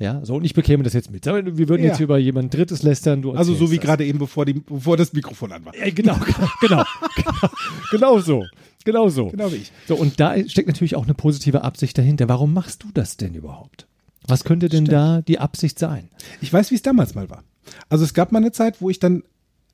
[0.00, 1.24] ja, so und ich bekäme das jetzt mit.
[1.26, 1.90] Wir würden Ja.
[1.90, 3.22] jetzt über jemand Drittes lästern.
[3.22, 5.76] Du also so wie gerade eben, bevor, die, bevor das Mikrofon an war.
[5.76, 6.16] Ja, genau,
[6.60, 6.82] genau,
[7.16, 7.48] genau,
[7.90, 8.44] genau so,
[8.84, 9.28] genau so.
[9.28, 9.72] Genau wie ich.
[9.86, 12.28] So und da steckt natürlich auch eine positive Absicht dahinter.
[12.28, 13.86] Warum machst du das denn überhaupt?
[14.26, 16.08] Was könnte denn da die Absicht sein?
[16.40, 17.44] Ich weiß, wie es damals mal war.
[17.88, 19.22] Also es gab mal eine Zeit, wo ich dann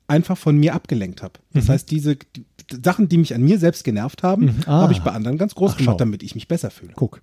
[0.07, 1.33] einfach von mir abgelenkt habe.
[1.53, 1.69] Das Mhm.
[1.69, 2.45] heißt, diese die,
[2.83, 4.81] Sachen, die mich an mir selbst genervt haben, Ah.
[4.81, 5.97] habe ich bei anderen ganz groß Ach, gemacht, schau.
[5.99, 6.93] damit ich mich besser fühle.
[6.95, 7.21] Guck.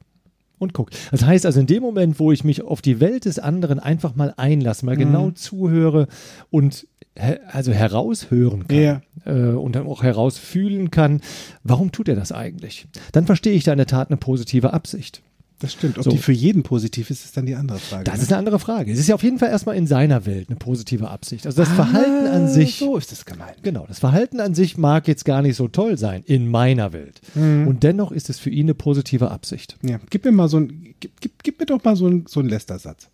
[0.59, 0.91] Und guck.
[1.11, 4.15] Das heißt also, in dem Moment, wo ich mich auf die Welt des anderen einfach
[4.15, 6.07] mal einlasse, mal genau zuhöre
[6.51, 6.87] und
[7.19, 9.03] he also heraushören kann Ja.
[9.25, 11.21] äh, und dann auch herausfühlen kann,
[11.63, 12.87] warum tut er das eigentlich?
[13.13, 15.23] Dann verstehe ich da in der Tat eine positive Absicht.
[15.61, 15.99] Das stimmt.
[15.99, 16.11] Ob So.
[16.11, 18.05] die für jeden positiv ist, ist dann die andere Frage.
[18.05, 18.23] Das ne?
[18.23, 18.93] ist eine andere Frage.
[18.93, 21.47] Es ist ja auf jeden Fall erstmal in seiner Welt eine positive Absicht.
[21.47, 22.83] Also das Verhalten an sich.
[22.83, 23.63] Ah, So ist es gemeint.
[23.63, 27.21] Genau, das Verhalten an sich mag jetzt gar nicht so toll sein in meiner Welt.
[27.35, 27.69] Mhm.
[27.69, 29.77] Und dennoch ist es für ihn eine positive Absicht.
[29.83, 32.41] Ja, gib mir mal so ein, gib, gib, gib mir doch mal so ein, so
[32.41, 33.09] ein Lästersatz.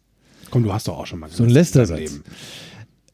[0.50, 2.20] Komm, du hast doch auch schon mal So ein Lästersatz.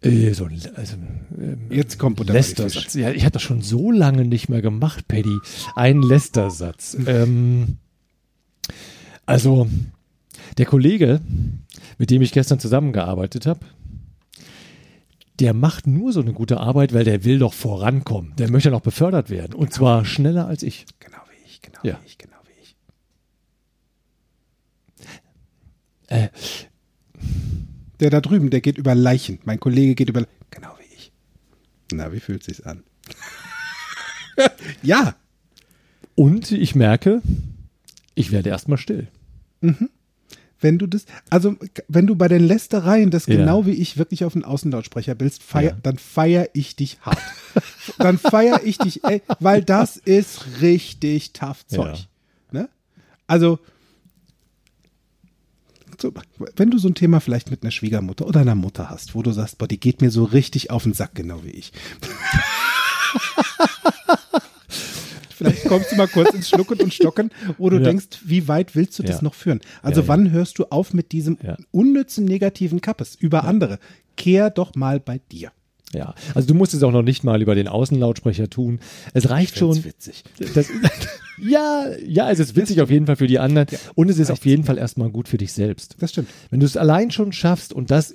[0.02, 0.94] Äh, so ein, also,
[1.38, 2.94] ähm, Jetzt kommt die Lästersatz.
[2.94, 5.36] Ja, ich habe das schon so lange nicht mehr gemacht, Paddy.
[5.74, 6.96] Ein Lästersatz.
[7.06, 7.78] ähm,
[9.26, 9.68] also,
[10.58, 11.20] der Kollege,
[11.98, 13.60] mit dem ich gestern zusammengearbeitet habe,
[15.40, 18.34] der macht nur so eine gute Arbeit, weil der will doch vorankommen.
[18.36, 19.52] Der möchte noch befördert werden.
[19.54, 20.86] Und zwar schneller als ich.
[20.98, 21.98] Genau wie ich, genau Ja.
[22.02, 22.76] wie ich, genau wie ich.
[26.08, 26.28] Äh,
[28.00, 29.38] Der da drüben, der geht über Leichen.
[29.44, 31.12] Mein Kollege geht über Genau wie ich.
[31.92, 32.82] Na, wie fühlt sich's an?
[34.82, 35.16] ja.
[36.14, 37.20] und ich merke,
[38.14, 39.08] ich werde erstmal still.
[40.60, 41.54] Wenn du das, also
[41.88, 43.36] wenn du bei den Lästereien das Ja.
[43.36, 45.76] genau wie ich wirklich auf den Außenlautsprecher bist, feier, Ja.
[45.82, 47.18] dann feier ich dich hart.
[47.98, 52.06] dann feier ich dich, ey, weil das ist richtig tough Zeug.
[52.52, 52.68] Ne?
[53.26, 53.58] Also,
[56.00, 56.12] so,
[56.56, 59.32] wenn du so ein Thema vielleicht mit einer Schwiegermutter oder einer Mutter hast, wo du
[59.32, 61.72] sagst, boah, die geht mir so richtig auf den Sack, genau wie ich.
[65.36, 67.84] Vielleicht kommst du mal kurz ins Schlucken und Stocken, wo du Ja.
[67.84, 69.22] denkst, wie weit willst du das Ja.
[69.24, 69.60] noch führen?
[69.82, 70.08] Also Ja, ja.
[70.08, 71.56] wann hörst du auf mit diesem Ja.
[71.72, 73.78] unnützen negativen Kappes über andere?
[74.16, 75.50] Kehr doch mal bei dir.
[75.94, 78.80] Ja, also du musst es auch noch nicht mal über den Außenlautsprecher tun.
[79.14, 79.84] Es reicht schon.
[79.84, 80.24] witzig.
[80.54, 80.66] Das,
[81.38, 84.44] ja, ja, es ist witzig auf jeden Fall für die anderen und es ist auf
[84.46, 85.96] jeden Fall erstmal gut für dich selbst.
[86.00, 86.28] Das stimmt.
[86.50, 88.12] Wenn du es allein schon schaffst und das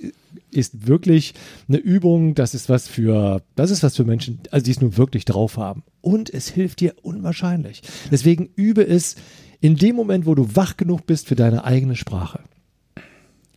[0.54, 1.34] ist wirklich
[1.68, 4.96] eine Übung, das ist was für, das ist was für Menschen, also die es nur
[4.96, 5.82] wirklich drauf haben.
[6.00, 7.82] Und es hilft dir unwahrscheinlich.
[8.10, 9.16] Deswegen übe es
[9.60, 12.40] in dem Moment, wo du wach genug bist für deine eigene Sprache.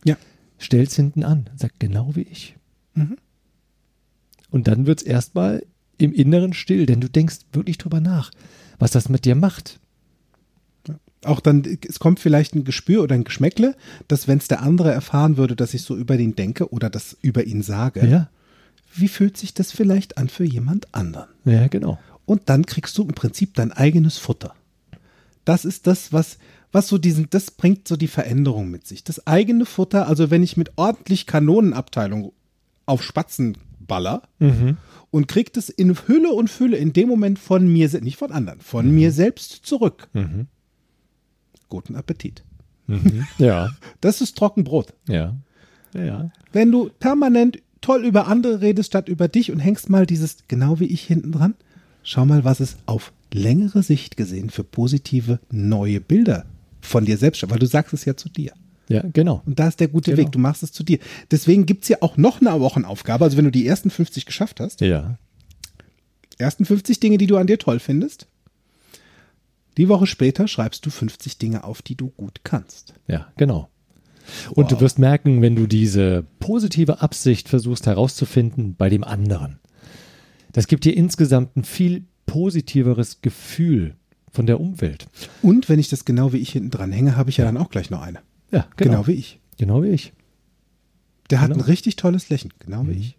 [0.04, 0.16] Ja.
[0.58, 2.56] Stell's hinten an, sag genau wie ich.
[4.50, 5.66] Und dann wird's erstmal
[5.98, 8.30] im Inneren still, denn du denkst wirklich drüber nach,
[8.78, 9.80] was das mit dir macht.
[11.26, 13.74] Auch dann, es kommt vielleicht ein Gespür oder ein Geschmäckle,
[14.08, 17.16] dass wenn es der andere erfahren würde, dass ich so über ihn denke oder das
[17.22, 18.28] über ihn sage, Ja,
[18.94, 21.28] wie fühlt sich das vielleicht an für jemand anderen?
[21.44, 21.98] ja, genau.
[22.24, 24.54] Und dann kriegst du im Prinzip dein eigenes Futter.
[25.44, 26.38] Das ist das, was,
[26.72, 29.04] was so diesen, das bringt so die Veränderung mit sich.
[29.04, 32.32] Das eigene Futter, also wenn ich mit ordentlich Kanonenabteilung
[32.84, 34.22] auf Spatzen baller
[35.12, 38.60] und krieg das in Hülle und Fülle in dem Moment von mir, nicht von anderen,
[38.60, 40.08] von mir selbst zurück.
[41.68, 42.42] Guten Appetit.
[43.38, 44.94] Ja, Das ist Trockenbrot.
[45.08, 45.34] ja,
[45.94, 46.30] ja.
[46.52, 50.78] Wenn du permanent toll über andere redest statt über dich und hängst mal dieses genau
[50.80, 51.54] wie ich hinten dran,
[52.02, 56.44] schau mal, was es auf längere Sicht gesehen für positive neue Bilder
[56.80, 58.52] von dir selbst schafft, weil du sagst es ja zu dir.
[58.88, 59.42] Ja, genau.
[59.46, 60.22] Und da ist der gute Genau.
[60.22, 60.98] Weg, du machst es zu dir.
[61.32, 64.80] Deswegen gibt's ja auch noch eine Wochenaufgabe, also wenn du die ersten 50 geschafft hast,
[64.80, 65.18] Ja.
[66.38, 68.26] ersten 50 Dinge, die du an dir toll findest,
[69.76, 72.94] die Woche später schreibst du 50 Dinge auf, die du gut kannst.
[73.08, 73.68] Ja, genau.
[74.52, 79.60] Und du wirst merken, wenn du diese positive Absicht versuchst herauszufinden bei dem anderen,
[80.52, 83.94] das gibt dir insgesamt ein viel positiveres Gefühl
[84.32, 85.06] von der Umwelt.
[85.42, 87.70] Und wenn ich das genau wie ich hinten dran hänge, habe ich ja, dann auch
[87.70, 88.18] gleich noch eine.
[88.50, 89.38] Ja, Genau, wie ich.
[89.58, 90.12] Genau wie ich.
[91.30, 91.62] Der hat Genau.
[91.62, 92.98] ein richtig tolles Lächeln, genau wie Mhm.
[93.00, 93.18] ich.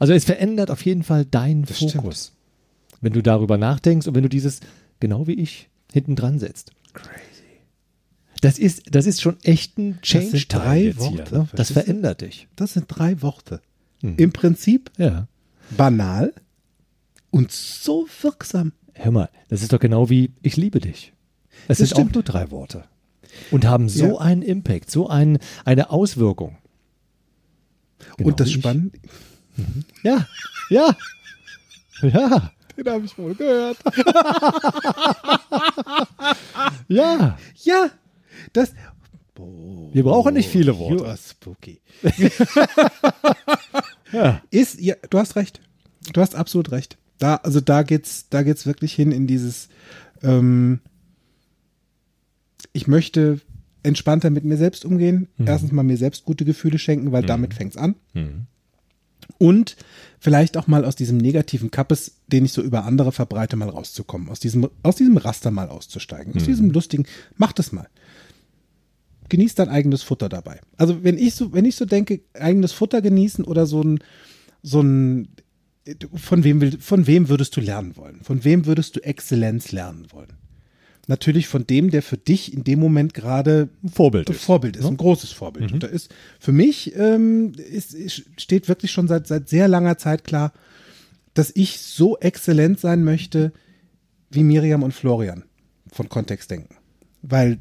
[0.00, 2.32] Also es verändert auf jeden Fall deinen Das Fokus.
[3.00, 4.60] Wenn du darüber nachdenkst und wenn du dieses,
[5.00, 6.72] genau wie ich, hinten dran setzt.
[6.92, 7.12] Crazy.
[8.42, 11.48] Das ist, das ist schon echt ein sind change drei jetzt Worte, Hier, ne?
[11.54, 12.48] Das verändert dich.
[12.56, 13.60] Das sind drei Worte.
[14.02, 14.16] Mhm.
[14.18, 15.26] Im Prinzip Ja.
[15.76, 16.32] banal
[17.30, 18.72] und so wirksam.
[18.94, 21.12] Hör mal, das ist doch genau wie ich liebe dich.
[21.68, 22.14] Das, Das sind auch stimmt.
[22.14, 22.84] nur drei Worte.
[23.50, 24.18] Und haben so Ja.
[24.18, 26.56] einen Impact, so ein, eine Auswirkung.
[28.18, 28.50] Genau und das.
[28.52, 28.98] Spannende,
[30.02, 30.26] Ja,
[30.70, 30.96] ja,
[32.02, 33.78] ja, den habe ich wohl gehört.
[36.88, 37.38] ja.
[37.62, 37.90] Ja,
[38.52, 38.72] das.
[39.92, 40.96] Wir brauchen nicht viele Worte.
[40.96, 41.80] You are spooky.
[44.12, 44.40] Ja.
[44.50, 45.60] Ist, ja, du hast recht.
[46.12, 46.96] Du hast absolut recht.
[47.18, 49.68] Da, also da geht's, da geht's wirklich hin in dieses,
[50.22, 50.80] ähm,
[52.72, 53.40] ich möchte
[53.82, 55.28] entspannter mit mir selbst umgehen.
[55.44, 57.94] Erstens mal mir selbst gute Gefühle schenken, weil damit fängt's an.
[59.38, 59.76] Und
[60.26, 64.28] vielleicht auch mal aus diesem negativen Kappes, den ich so über andere verbreite, mal rauszukommen.
[64.28, 66.34] Aus diesem, aus diesem Raster mal auszusteigen.
[66.34, 67.86] Aus diesem lustigen, mach das mal.
[69.28, 70.58] Genieß dein eigenes Futter dabei.
[70.76, 74.00] Also wenn ich so, wenn ich so denke, eigenes Futter genießen oder so ein,
[74.64, 75.28] so ein,
[76.16, 78.18] von wem, will, von wem würdest du lernen wollen?
[78.24, 80.32] Von wem würdest du Exzellenz lernen wollen?
[81.08, 84.44] Natürlich von dem, der für dich in dem Moment gerade Ein Vorbild ein ist.
[84.44, 84.88] Vorbild ist, ne?
[84.90, 85.72] ein großes Vorbild.
[85.72, 89.98] Und da ist für mich ähm, ist, ist, steht wirklich schon seit, seit sehr langer
[89.98, 90.52] Zeit klar,
[91.34, 93.52] dass ich so exzellent sein möchte
[94.30, 95.44] wie Miriam und Florian
[95.92, 96.76] von Kontextdenken.
[97.22, 97.60] Weil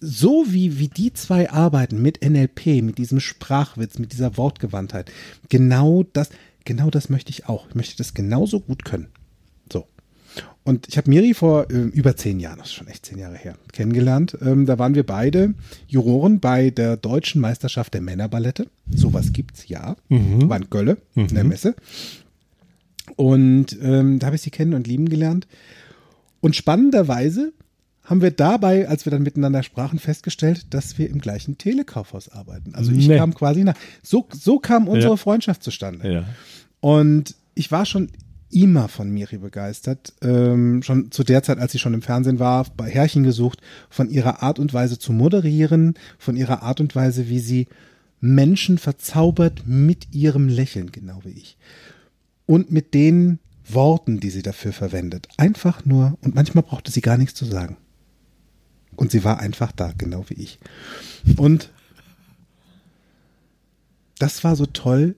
[0.00, 5.10] so wie, wie die zwei arbeiten mit NLP, mit diesem Sprachwitz, mit dieser Wortgewandtheit,
[5.48, 6.30] genau das,
[6.64, 7.68] genau das möchte ich auch.
[7.68, 9.08] Ich möchte das genauso gut können.
[10.64, 13.36] Und ich habe Miri vor äh, über zehn Jahren, das ist schon echt zehn Jahre
[13.36, 14.36] her, kennengelernt.
[14.42, 15.54] Ähm, da waren wir beide
[15.86, 18.66] Juroren bei der deutschen Meisterschaft der Männerballette.
[18.90, 19.96] Sowas gibt's, ja.
[20.10, 21.74] War in Gölle, in der Messe.
[23.16, 25.46] Und ähm, da habe ich sie kennen und lieben gelernt.
[26.40, 27.52] Und spannenderweise
[28.04, 32.74] haben wir dabei, als wir dann miteinander sprachen, festgestellt, dass wir im gleichen Telekaufhaus arbeiten.
[32.74, 33.16] Also ich Nee.
[33.18, 33.74] kam quasi nach.
[34.02, 35.16] So, so kam unsere Ja.
[35.16, 36.10] Freundschaft zustande.
[36.10, 36.24] Ja.
[36.80, 38.08] Und ich war schon
[38.50, 40.12] immer von Miri begeistert.
[40.22, 44.10] Ähm, schon zu der Zeit, als sie schon im Fernsehen war, bei Herrchen gesucht, von
[44.10, 47.68] ihrer Art und Weise zu moderieren, von ihrer Art und Weise, wie sie
[48.20, 51.56] Menschen verzaubert mit ihrem Lächeln, genau wie ich.
[52.46, 55.28] Und mit den Worten, die sie dafür verwendet.
[55.36, 57.76] Einfach nur, und manchmal brauchte sie gar nichts zu sagen.
[58.96, 60.58] Und sie war einfach da, genau wie ich.
[61.36, 61.70] Und
[64.18, 65.14] das war so toll,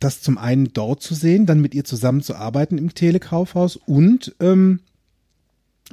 [0.00, 4.80] das zum einen dort zu sehen, dann mit ihr zusammenzuarbeiten im Telekaufhaus und ähm,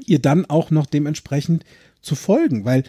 [0.06, 1.66] ihr dann auch noch dementsprechend
[2.02, 2.84] zu folgen, weil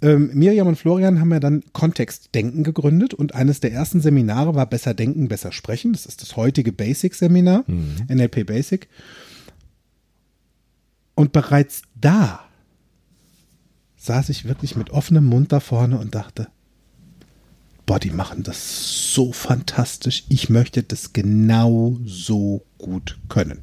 [0.00, 4.66] ähm, Miriam und Florian haben ja dann Kontextdenken gegründet und eines der ersten Seminare war
[4.66, 5.92] Besser Denken, Besser Sprechen.
[5.92, 7.64] Das ist das heutige Basic-Seminar,
[8.08, 8.88] NLP Basic.
[11.14, 12.40] Und bereits da
[13.96, 16.48] saß ich wirklich mit offenem Mund da vorne und dachte,
[17.86, 20.24] boah, die machen das so fantastisch.
[20.28, 23.60] Ich möchte das genau so gut können.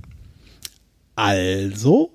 [1.15, 2.13] Also,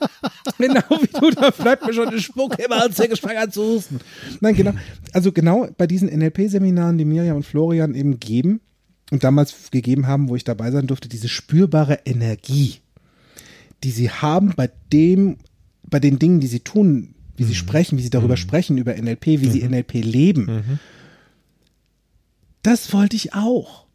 [0.58, 4.00] Genau wie du, da bleibt mir schon eine Spucke im Hals gespannt an zu husten.
[4.40, 4.74] Nein, genau.
[5.12, 8.62] Also genau bei diesen NLP-Seminaren, die Miriam und Florian eben geben
[9.12, 12.78] und damals gegeben haben, wo ich dabei sein durfte, diese spürbare Energie,
[13.84, 15.38] die sie haben bei dem,
[15.84, 19.26] bei den Dingen, die sie tun, wie sie sprechen, wie sie darüber sprechen, über NLP,
[19.26, 20.80] wie sie NLP leben.
[22.62, 23.86] Das wollte ich auch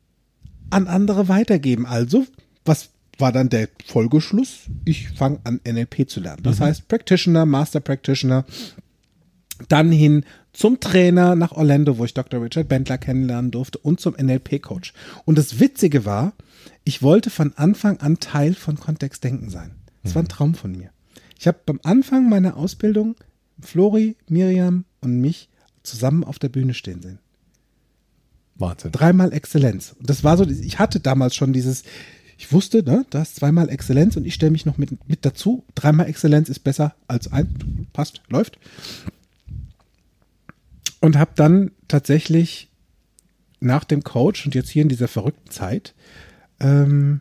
[0.71, 1.87] an andere weitergeben.
[1.87, 2.27] Also,
[2.65, 4.67] was war dann der Folgeschluss?
[4.85, 6.43] Ich fange an, NLP zu lernen.
[6.43, 8.45] Das heißt, Practitioner, Master Practitioner,
[9.69, 12.43] dann hin zum Trainer nach Orlando, wo ich Dr.
[12.43, 14.93] Richard Bentler kennenlernen durfte und zum NLP-Coach.
[15.25, 16.33] Und das Witzige war,
[16.85, 19.73] ich wollte von Anfang an Teil von Kontextdenken sein.
[20.03, 20.91] Das war ein Traum von mir.
[21.39, 23.17] Ich habe beim Anfang meiner Ausbildung
[23.61, 25.49] Flori, Miriam und mich
[25.83, 27.19] zusammen auf der Bühne stehen sehen.
[28.57, 28.93] Wahnsinn.
[28.93, 29.95] Dreimal Exzellenz.
[29.99, 31.85] Und das war so, ich hatte damals schon dieses,
[32.39, 35.65] ich wusste, ne, da ist zweimal Exzellenz und ich stelle mich noch mit, mit dazu.
[35.75, 38.59] Dreimal Exzellenz ist besser als ein, passt, läuft.
[41.01, 42.71] Und habe dann tatsächlich
[43.59, 45.95] nach dem Coach und jetzt hier in dieser verrückten Zeit
[46.61, 47.21] ähm,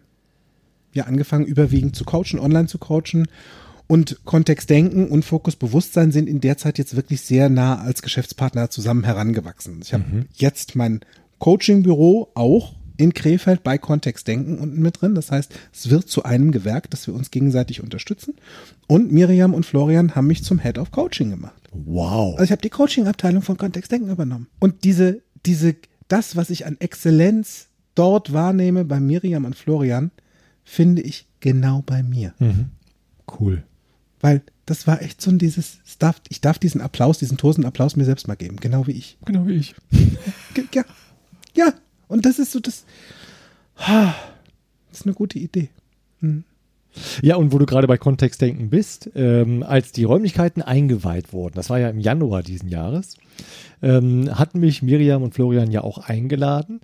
[0.93, 3.27] ja angefangen, überwiegend zu coachen, online zu coachen.
[3.87, 9.03] Und Kontextdenken und Fokusbewusstsein sind in der Zeit jetzt wirklich sehr nah als Geschäftspartner zusammen
[9.03, 9.79] herangewachsen.
[9.81, 10.99] Ich habe jetzt mein
[11.39, 15.15] Coachingbüro auch in Krefeld bei Kontextdenken unten mit drin.
[15.15, 18.35] Das heißt, es wird zu einem Gewerk, dass wir uns gegenseitig unterstützen.
[18.87, 21.61] Und Miriam und Florian haben mich zum Head of Coaching gemacht.
[21.71, 22.33] Wow.
[22.33, 24.47] Also ich habe die Coaching-Abteilung von Kontextdenken übernommen.
[24.59, 25.75] Und diese, diese,
[26.07, 30.11] das, was ich an Exzellenz dort wahrnehme bei Miriam und Florian,
[30.63, 32.33] finde ich genau bei mir.
[33.39, 33.63] Cool.
[34.19, 37.65] Weil das war echt so ein dieses, es darf, ich darf diesen Applaus, diesen tosen
[37.65, 39.17] Applaus mir selbst mal geben, genau wie ich.
[39.25, 39.75] Genau wie ich.
[40.73, 40.83] Ja,
[41.55, 41.73] ja.
[42.07, 42.85] Und das ist so das,
[43.77, 44.15] das
[44.91, 45.69] ist eine gute Idee.
[47.21, 51.69] Ja, und wo du gerade bei Kontextdenken bist, ähm, als die Räumlichkeiten eingeweiht wurden, das
[51.69, 53.17] war ja im Januar diesen Jahres,
[53.81, 56.79] ähm, hatten mich Miriam und Florian ja auch eingeladen.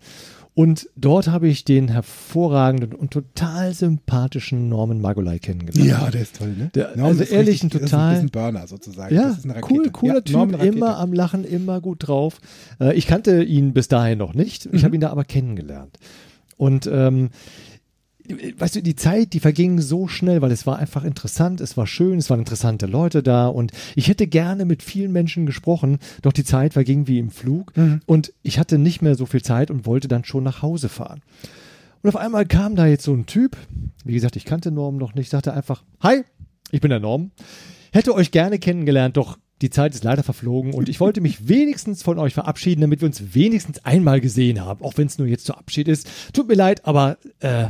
[0.55, 6.13] Und dort habe ich den hervorragenden und total sympathischen Norman Magolai kennengelernt.
[6.13, 6.69] der ist toll, ne?
[6.75, 9.15] Der- Norman also ist ehrlich, ein das ist total- ein Burner sozusagen.
[9.15, 9.35] Ja,
[9.69, 12.39] cool, cooler ja, Typ, immer am Lachen, immer gut drauf.
[12.79, 14.67] Äh, ich kannte ihn bis dahin noch nicht.
[14.67, 14.85] Ich Mhm.
[14.85, 15.97] habe ihn da aber kennengelernt.
[16.55, 17.29] Und ähm,
[18.57, 21.87] weißt du, die Zeit, die verging so schnell, weil es war einfach interessant, es war
[21.87, 26.31] schön, es waren interessante Leute da und ich hätte gerne mit vielen Menschen gesprochen, doch
[26.33, 28.01] die Zeit verging wie im Flug Mhm.
[28.05, 31.21] und ich hatte nicht mehr so viel Zeit und wollte dann schon nach Hause fahren.
[32.01, 33.57] Und auf einmal kam da jetzt so ein Typ,
[34.03, 36.23] wie gesagt, ich kannte Norm noch nicht, sagte einfach, hi,
[36.71, 37.31] ich bin der Norm,
[37.91, 42.03] hätte euch gerne kennengelernt, doch die Zeit ist leider verflogen und ich wollte mich wenigstens
[42.03, 45.45] von euch verabschieden, damit wir uns wenigstens einmal gesehen haben, auch wenn es nur jetzt
[45.45, 46.09] zur Abschied ist.
[46.33, 47.67] Tut mir leid, aber äh,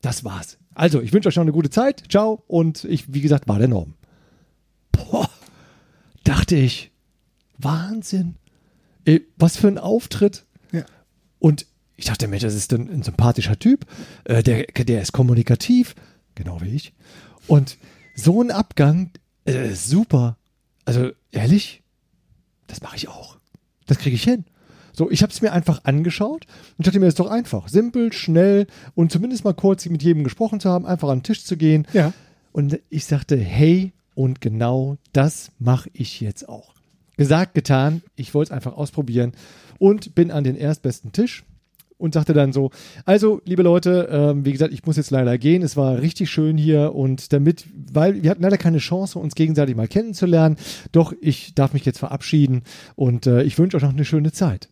[0.00, 0.58] das war's.
[0.74, 2.04] Also, ich wünsche euch noch eine gute Zeit.
[2.10, 2.44] Ciao.
[2.46, 3.94] Und ich, wie gesagt, war der Norm.
[4.92, 5.28] Boah,
[6.24, 6.90] dachte ich,
[7.58, 8.36] Wahnsinn.
[9.04, 10.44] Ey, was für ein Auftritt.
[10.72, 10.84] Ja.
[11.38, 13.86] Und ich dachte mir, das ist ein, ein sympathischer Typ.
[14.24, 15.94] Äh, der, der ist kommunikativ,
[16.34, 16.92] genau wie ich.
[17.46, 17.78] Und
[18.14, 19.12] so ein Abgang,
[19.44, 20.36] äh, super.
[20.84, 21.82] Also ehrlich,
[22.66, 23.38] das mache ich auch.
[23.86, 24.44] Das kriege ich hin.
[24.96, 26.46] So, ich habe es mir einfach angeschaut
[26.78, 27.68] und dachte mir, das ist doch einfach.
[27.68, 31.44] Simpel, schnell und zumindest mal kurz mit jedem gesprochen zu haben, einfach an den Tisch
[31.44, 31.86] zu gehen.
[31.92, 32.14] Ja.
[32.52, 36.72] Und ich sagte, hey, und genau das mache ich jetzt auch.
[37.18, 39.32] Gesagt, getan, ich wollte es einfach ausprobieren
[39.78, 41.44] und bin an den erstbesten Tisch
[41.98, 42.70] und sagte dann so,
[43.04, 46.56] also liebe Leute, ähm, wie gesagt, ich muss jetzt leider gehen, es war richtig schön
[46.56, 50.56] hier und damit, weil wir hatten leider keine Chance, uns gegenseitig mal kennenzulernen,
[50.92, 52.62] doch ich darf mich jetzt verabschieden
[52.94, 54.70] und äh, ich wünsche euch noch eine schöne Zeit.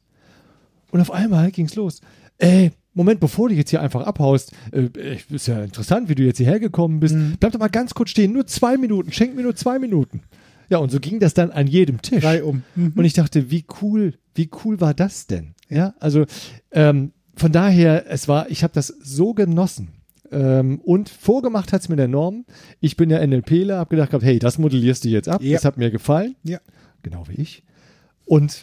[0.94, 2.00] Und auf einmal ging's los.
[2.38, 6.22] Ey, Moment, bevor du jetzt hier einfach abhaust, äh, ich- ist ja interessant, wie du
[6.22, 7.16] jetzt hierher gekommen bist.
[7.40, 10.22] Bleib doch mal ganz kurz stehen, nur zwei Minuten, schenk mir nur zwei Minuten.
[10.68, 12.22] Ja, und so ging das dann an jedem Tisch.
[12.22, 12.62] Drei um.
[12.76, 12.92] Mhm.
[12.94, 15.54] Und ich dachte, wie cool, wie cool war das denn?
[15.68, 16.26] Ja, also
[16.70, 19.88] ähm, von daher, es war, ich habe das so genossen.
[20.30, 22.44] Ähm, und vorgemacht hat's mir der Norm.
[22.80, 25.42] Ich bin ja NLPler, habe gedacht, hey, das modellierst du jetzt ab.
[25.42, 25.54] Ja.
[25.54, 26.37] Das hat mir gefallen.
[26.44, 26.61] Ja.
[27.02, 27.64] Genau wie ich.
[28.24, 28.62] Und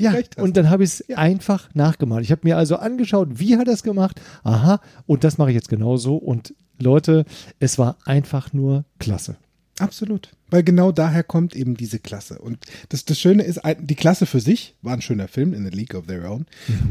[0.00, 2.24] ja, und dann habe ich es einfach nachgemalt.
[2.24, 4.20] Ich habe mir also angeschaut, wie hat er es gemacht.
[4.42, 6.16] Aha, und das mache ich jetzt genauso.
[6.16, 7.24] Und Leute,
[7.58, 9.36] es war einfach nur klasse.
[9.78, 10.30] Absolut.
[10.50, 12.38] Weil genau daher kommt eben diese Klasse.
[12.38, 12.58] Und
[12.88, 15.94] das, das Schöne ist, die Klasse für sich war ein schöner Film in the League
[15.94, 16.46] of Their Own.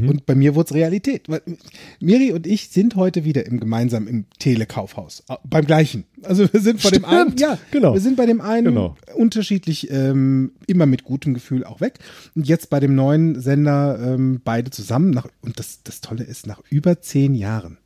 [0.06, 1.28] Und bei mir wurde es Realität.
[1.28, 1.42] Weil
[2.00, 5.22] Miri und ich sind heute wieder im gemeinsam im Telekaufhaus.
[5.44, 6.04] Beim gleichen.
[6.22, 7.94] Also wir sind vor dem einen, Stimmt, ja, genau.
[7.94, 8.96] Wir sind bei dem einen Genau.
[9.14, 11.98] unterschiedlich, ähm, immer mit gutem Gefühl auch weg.
[12.34, 15.10] Und jetzt bei dem neuen Sender ähm, beide zusammen.
[15.10, 17.78] Nach, und das, das Tolle ist, nach über zehn Jahren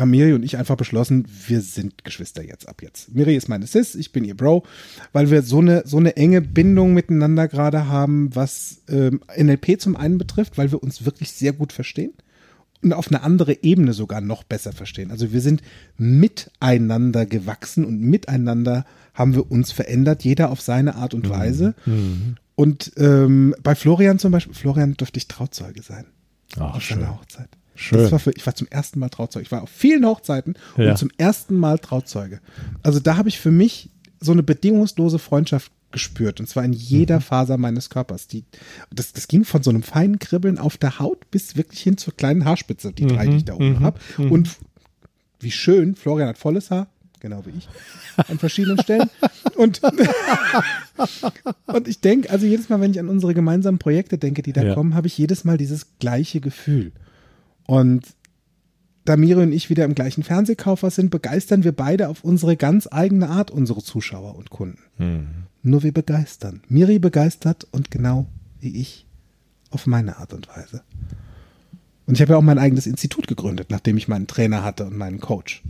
[0.00, 3.14] haben Miri und ich einfach beschlossen, wir sind Geschwister jetzt ab jetzt.
[3.14, 4.64] Miri ist meine Sis, ich bin ihr Bro,
[5.12, 9.96] weil wir so eine, so eine enge Bindung miteinander gerade haben, was ähm, NLP zum
[9.96, 12.12] einen betrifft, weil wir uns wirklich sehr gut verstehen
[12.82, 15.10] und auf eine andere Ebene sogar noch besser verstehen.
[15.10, 15.62] Also wir sind
[15.96, 18.84] miteinander gewachsen und miteinander
[19.14, 21.74] haben wir uns verändert, jeder auf seine Art und Weise.
[22.54, 26.06] Und ähm, bei Florian zum Beispiel, Florian dürfte ich Trauzeuge sein
[26.56, 27.48] Ach, auf seiner Hochzeit.
[27.80, 28.00] Schön.
[28.00, 29.44] Das war für, ich war zum ersten Mal Trauzeuge.
[29.44, 30.90] Ich war auf vielen Hochzeiten Ja.
[30.90, 32.40] und zum ersten Mal Trauzeuge.
[32.82, 37.16] Also da habe ich für mich so eine bedingungslose Freundschaft gespürt und zwar in jeder
[37.16, 37.22] Mhm.
[37.22, 38.26] Faser meines Körpers.
[38.26, 38.44] Die,
[38.92, 42.14] das, das ging von so einem feinen Kribbeln auf der Haut bis wirklich hin zur
[42.16, 43.58] kleinen Haarspitze, die drei, die ich da Mhm.
[43.60, 44.00] oben habe.
[44.18, 44.56] Und
[45.40, 46.88] wie schön, Florian hat volles Haar,
[47.20, 47.68] genau wie ich,
[48.28, 49.08] an verschiedenen Stellen.
[49.56, 49.80] Und,
[51.66, 54.62] und ich denke, also jedes Mal, wenn ich an unsere gemeinsamen Projekte denke, die da
[54.62, 54.74] Ja.
[54.74, 56.92] kommen, habe ich jedes Mal dieses gleiche Gefühl.
[57.68, 58.06] Und
[59.04, 62.88] da Miri und ich wieder im gleichen Fernsehkaufer sind, begeistern wir beide auf unsere ganz
[62.90, 64.78] eigene Art unsere Zuschauer und Kunden.
[65.62, 66.62] Nur wir begeistern.
[66.70, 68.26] Miri begeistert und genau
[68.58, 69.06] wie ich
[69.68, 70.82] auf meine Art und Weise.
[72.06, 74.96] Und ich habe ja auch mein eigenes Institut gegründet, nachdem ich meinen Trainer hatte und
[74.96, 75.62] meinen Coach.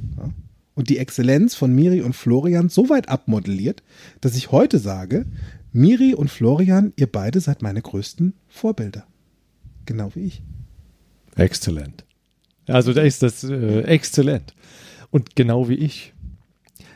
[0.77, 3.83] Und die Exzellenz von Miri und Florian so weit abmodelliert,
[4.21, 5.27] dass ich heute sage,
[5.73, 9.05] Miri und Florian, ihr beide seid meine größten Vorbilder.
[9.85, 10.43] Genau wie ich.
[11.39, 12.05] Exzellent.
[12.67, 14.55] Also da ist das äh, exzellent.
[15.11, 16.13] Und genau wie ich.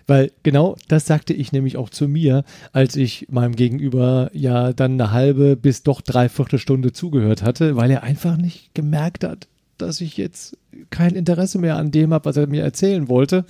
[0.07, 5.01] Weil genau das sagte ich nämlich auch zu mir, als ich meinem Gegenüber ja dann
[5.01, 9.47] eine halbe bis doch dreiviertel Stunde zugehört hatte, weil er einfach nicht gemerkt hat,
[9.79, 10.59] dass ich jetzt
[10.91, 13.45] kein Interesse mehr an dem habe, was er mir erzählen wollte.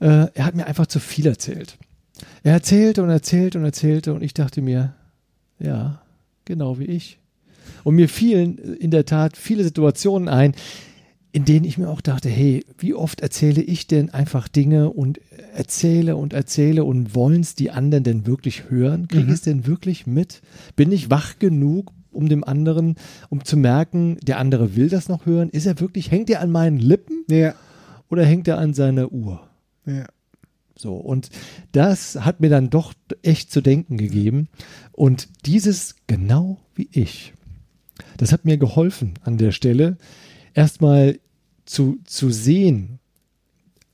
[0.00, 1.78] Äh, er hat mir einfach zu viel erzählt.
[2.42, 4.94] Er erzählte und erzählte und erzählte und ich dachte mir,
[5.58, 6.02] ja,
[6.44, 7.18] genau wie ich.
[7.84, 10.54] Und mir fielen in der Tat viele Situationen ein,
[11.32, 15.18] in denen ich mir auch dachte, hey, wie oft erzähle ich denn einfach Dinge und
[15.54, 19.08] erzähle und erzähle und wollen es die anderen denn wirklich hören?
[19.08, 20.42] Kriege ich es denn wirklich mit?
[20.76, 22.96] Bin ich wach genug, um dem anderen,
[23.30, 25.48] um zu merken, der andere will das noch hören?
[25.48, 27.54] Ist er wirklich, hängt er an meinen Lippen Ja,
[28.10, 29.40] oder hängt er an seiner Uhr?
[29.86, 30.04] ja.
[30.74, 31.28] So, und
[31.70, 32.92] das hat mir dann doch
[33.22, 34.48] echt zu denken gegeben.
[34.90, 37.34] Und dieses genau wie ich,
[38.22, 39.96] das hat mir geholfen an der Stelle,
[40.54, 41.18] erstmal
[41.64, 43.00] zu, zu sehen,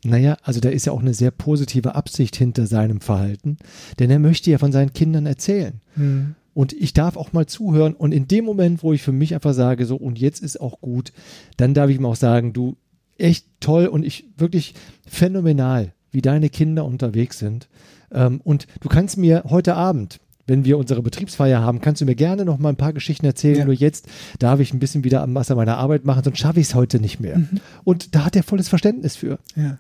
[0.05, 3.57] naja, also da ist ja auch eine sehr positive Absicht hinter seinem Verhalten,
[3.99, 5.81] denn er möchte ja von seinen Kindern erzählen.
[5.95, 6.35] Hm.
[6.53, 7.95] Und ich darf auch mal zuhören.
[7.95, 10.83] Und in dem Moment, wo ich für mich einfach sage, so, und jetzt ist auch
[10.83, 11.15] gut,
[11.57, 12.77] dann darf ich ihm auch sagen, du,
[13.17, 14.75] echt toll und ich wirklich
[15.07, 17.69] phänomenal, wie deine Kinder unterwegs sind.
[18.13, 22.15] Ähm, und du kannst mir heute Abend, wenn wir unsere Betriebsfeier haben, kannst du mir
[22.15, 23.59] gerne noch mal ein paar Geschichten erzählen.
[23.59, 23.65] Ja.
[23.65, 26.69] Nur jetzt darf ich ein bisschen wieder am Wasser meiner Arbeit machen, sonst schaffe ich
[26.69, 27.43] es heute nicht mehr.
[27.85, 29.39] Und da hat er volles Verständnis für.
[29.55, 29.79] ja.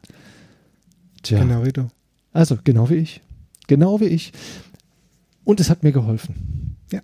[1.22, 1.40] Tja.
[1.40, 1.88] genau wie du.
[2.32, 3.22] Also genau wie ich.
[3.66, 4.32] Genau wie ich.
[5.44, 6.76] Und es hat mir geholfen.
[6.92, 7.00] Ja.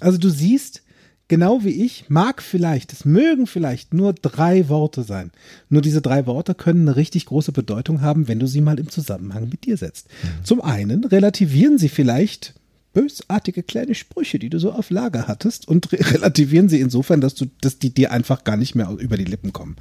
[0.00, 0.82] Also du siehst,
[1.28, 5.30] genau wie ich, mag vielleicht, es mögen vielleicht nur drei Worte sein.
[5.68, 8.88] Nur diese drei Worte können eine richtig große Bedeutung haben, wenn du sie mal im
[8.88, 10.08] Zusammenhang mit dir setzt.
[10.42, 12.54] Zum einen relativieren sie vielleicht
[12.92, 17.34] bösartige kleine Sprüche, die du so auf Lager hattest und re relativieren sie insofern, dass
[17.34, 19.76] du, dass die dir einfach gar nicht mehr über die Lippen kommen.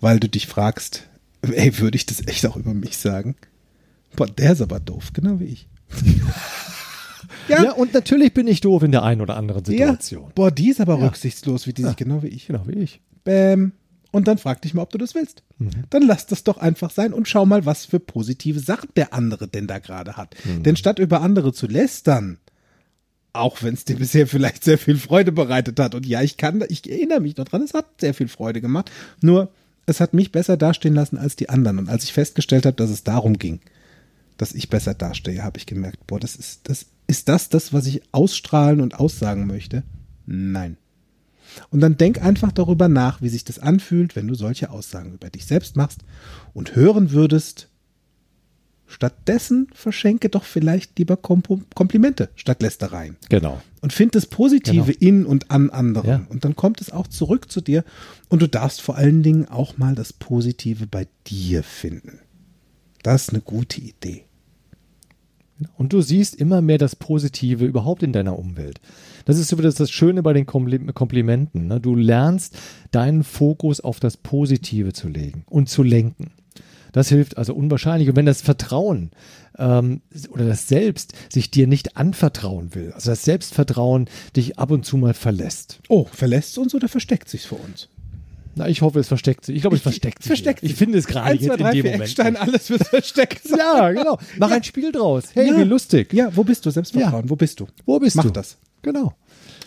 [0.00, 1.04] Weil du dich fragst,
[1.42, 3.36] ey, würde ich das echt auch über mich sagen?
[4.16, 5.68] Boah, der ist aber doof, genau wie ich.
[7.48, 7.72] Ja.
[7.72, 10.24] und natürlich bin ich doof in der einen oder anderen Situation.
[10.26, 10.32] Ja.
[10.34, 11.06] Boah, die ist aber Ja.
[11.06, 12.46] rücksichtslos, wie die sich genau wie ich.
[12.46, 13.00] Genau wie ich.
[13.24, 13.72] Bäm.
[14.12, 15.42] Und dann frag dich mal, ob du das willst.
[15.90, 19.46] Dann lass das doch einfach sein und schau mal, was für positive Sachen der andere
[19.48, 20.34] denn da gerade hat.
[20.44, 22.38] Denn statt über andere zu lästern,
[23.32, 26.64] auch wenn es dir bisher vielleicht sehr viel Freude bereitet hat, und ja, ich kann,
[26.68, 29.50] ich erinnere mich noch dran, es hat sehr viel Freude gemacht, nur
[29.86, 31.78] es hat mich besser dastehen lassen als die anderen.
[31.78, 33.60] Und als ich festgestellt habe, dass es darum ging,
[34.36, 37.86] dass ich besser dastehe, habe ich gemerkt, boah, das ist, das ist das, das, was
[37.86, 39.82] ich ausstrahlen und aussagen möchte?
[40.26, 40.76] Nein.
[41.70, 45.30] Und dann denk einfach darüber nach, wie sich das anfühlt, wenn du solche Aussagen über
[45.30, 46.00] dich selbst machst
[46.54, 47.68] und hören würdest.
[48.90, 53.16] Stattdessen verschenke doch vielleicht lieber Kompo- Komplimente statt Lästereien.
[53.28, 53.62] Genau.
[53.80, 56.08] Und find das Positive in und an anderen.
[56.10, 56.26] Ja.
[56.28, 57.84] Und dann kommt es auch zurück zu dir.
[58.28, 62.18] Und du darfst vor allen Dingen auch mal das Positive bei dir finden.
[63.04, 64.24] Das ist eine gute Idee.
[65.76, 68.80] Und du siehst immer mehr das Positive überhaupt in deiner Umwelt.
[69.24, 71.68] Das ist so das, Schöne bei den Kompli- Komplimenten.
[71.68, 71.80] Ne?
[71.80, 72.56] Du lernst
[72.90, 76.32] deinen Fokus auf das Positive zu legen und zu lenken.
[76.92, 78.08] Das hilft also unwahrscheinlich.
[78.08, 79.10] Und wenn das Vertrauen
[79.58, 84.84] ähm, oder das Selbst sich dir nicht anvertrauen will, also das Selbstvertrauen dich ab und
[84.84, 85.80] zu mal verlässt.
[85.88, 87.88] Oh, verlässt es uns oder versteckt sich's vor uns?
[88.56, 89.54] Na, ich hoffe, es versteckt sich.
[89.54, 90.26] Ich glaube, es versteckt sich.
[90.28, 90.70] versteckt wieder.
[90.70, 90.78] Ich sich.
[90.78, 92.02] finde es gerade jetzt zwei, drei, in dem vier Moment.
[92.02, 93.44] Eckstein, alles wird versteckt.
[93.46, 93.58] sein.
[93.60, 94.18] Ja, genau.
[94.38, 95.24] Mach ein Spiel draus.
[95.34, 95.58] Hey, Ja.
[95.58, 96.12] wie lustig.
[96.12, 96.70] Ja, wo bist du?
[96.70, 97.68] Selbstvertrauen, wo bist du?
[97.86, 98.30] Wo bist Mach du?
[98.30, 98.56] das.
[98.82, 99.14] Genau.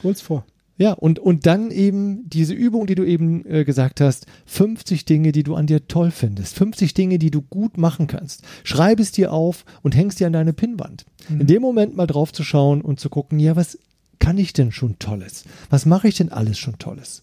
[0.03, 0.45] Hol's vor.
[0.77, 5.31] Ja, und, und dann eben diese Übung, die du eben äh, gesagt hast, 50 Dinge,
[5.31, 8.43] die du an dir toll findest, 50 Dinge, die du gut machen kannst.
[8.63, 11.05] Schreib es dir auf und hängst dir an deine Pinnwand.
[11.29, 13.77] In dem Moment mal drauf zu schauen und zu gucken, ja, was
[14.19, 15.43] kann ich denn schon Tolles?
[15.69, 17.21] Was mache ich denn alles schon Tolles?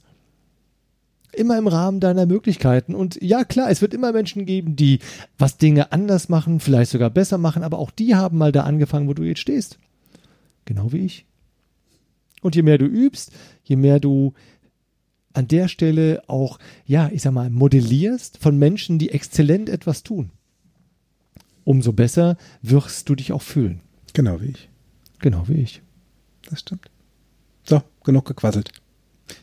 [1.33, 2.95] Immer im Rahmen deiner Möglichkeiten.
[2.95, 5.01] Und ja, klar, es wird immer Menschen geben, die
[5.39, 9.09] was Dinge anders machen, vielleicht sogar besser machen, aber auch die haben mal da angefangen,
[9.09, 9.79] wo du jetzt stehst.
[10.67, 11.27] Genau wie ich.
[12.41, 13.33] Und je mehr du übst,
[13.65, 14.33] je mehr du
[15.33, 20.31] an der Stelle auch, ja, ich sag mal, modellierst von Menschen, die exzellent etwas tun,
[21.65, 23.81] umso besser wirst du dich auch fühlen.
[24.13, 24.69] Genau wie ich.
[25.21, 25.83] Genau wie ich.
[26.49, 26.91] Das stimmt.
[27.63, 28.73] So, genug gequasselt.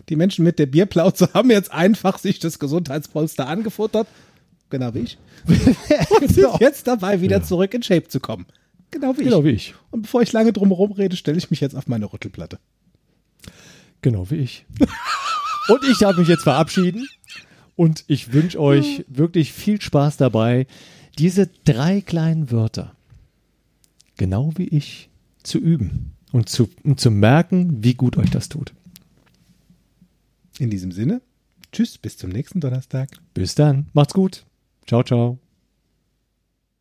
[0.09, 4.07] Die Menschen mit der Bierplauze haben jetzt einfach sich das Gesundheitspolster angefuttert.
[4.69, 5.17] Genau wie ich.
[5.47, 8.45] Und sind jetzt dabei, wieder zurück in Shape zu kommen.
[8.91, 9.45] Genau wie Genau ich.
[9.45, 9.75] wie ich.
[9.91, 12.59] Und bevor ich lange drum herum rede, stelle ich mich jetzt auf meine Rüttelplatte.
[14.01, 14.65] Genau wie ich.
[15.67, 17.07] Und ich darf mich jetzt verabschieden.
[17.75, 20.65] Und ich wünsche euch wirklich viel Spaß dabei,
[21.19, 22.95] diese drei kleinen Wörter,
[24.17, 25.09] genau wie ich,
[25.43, 28.73] zu üben und zu, und zu merken, wie gut euch das tut.
[30.57, 31.21] In diesem Sinne,
[31.71, 33.09] tschüss, bis zum nächsten Donnerstag.
[33.35, 33.87] Bis dann.
[33.93, 34.43] Macht's gut.
[34.87, 35.37] Ciao, ciao.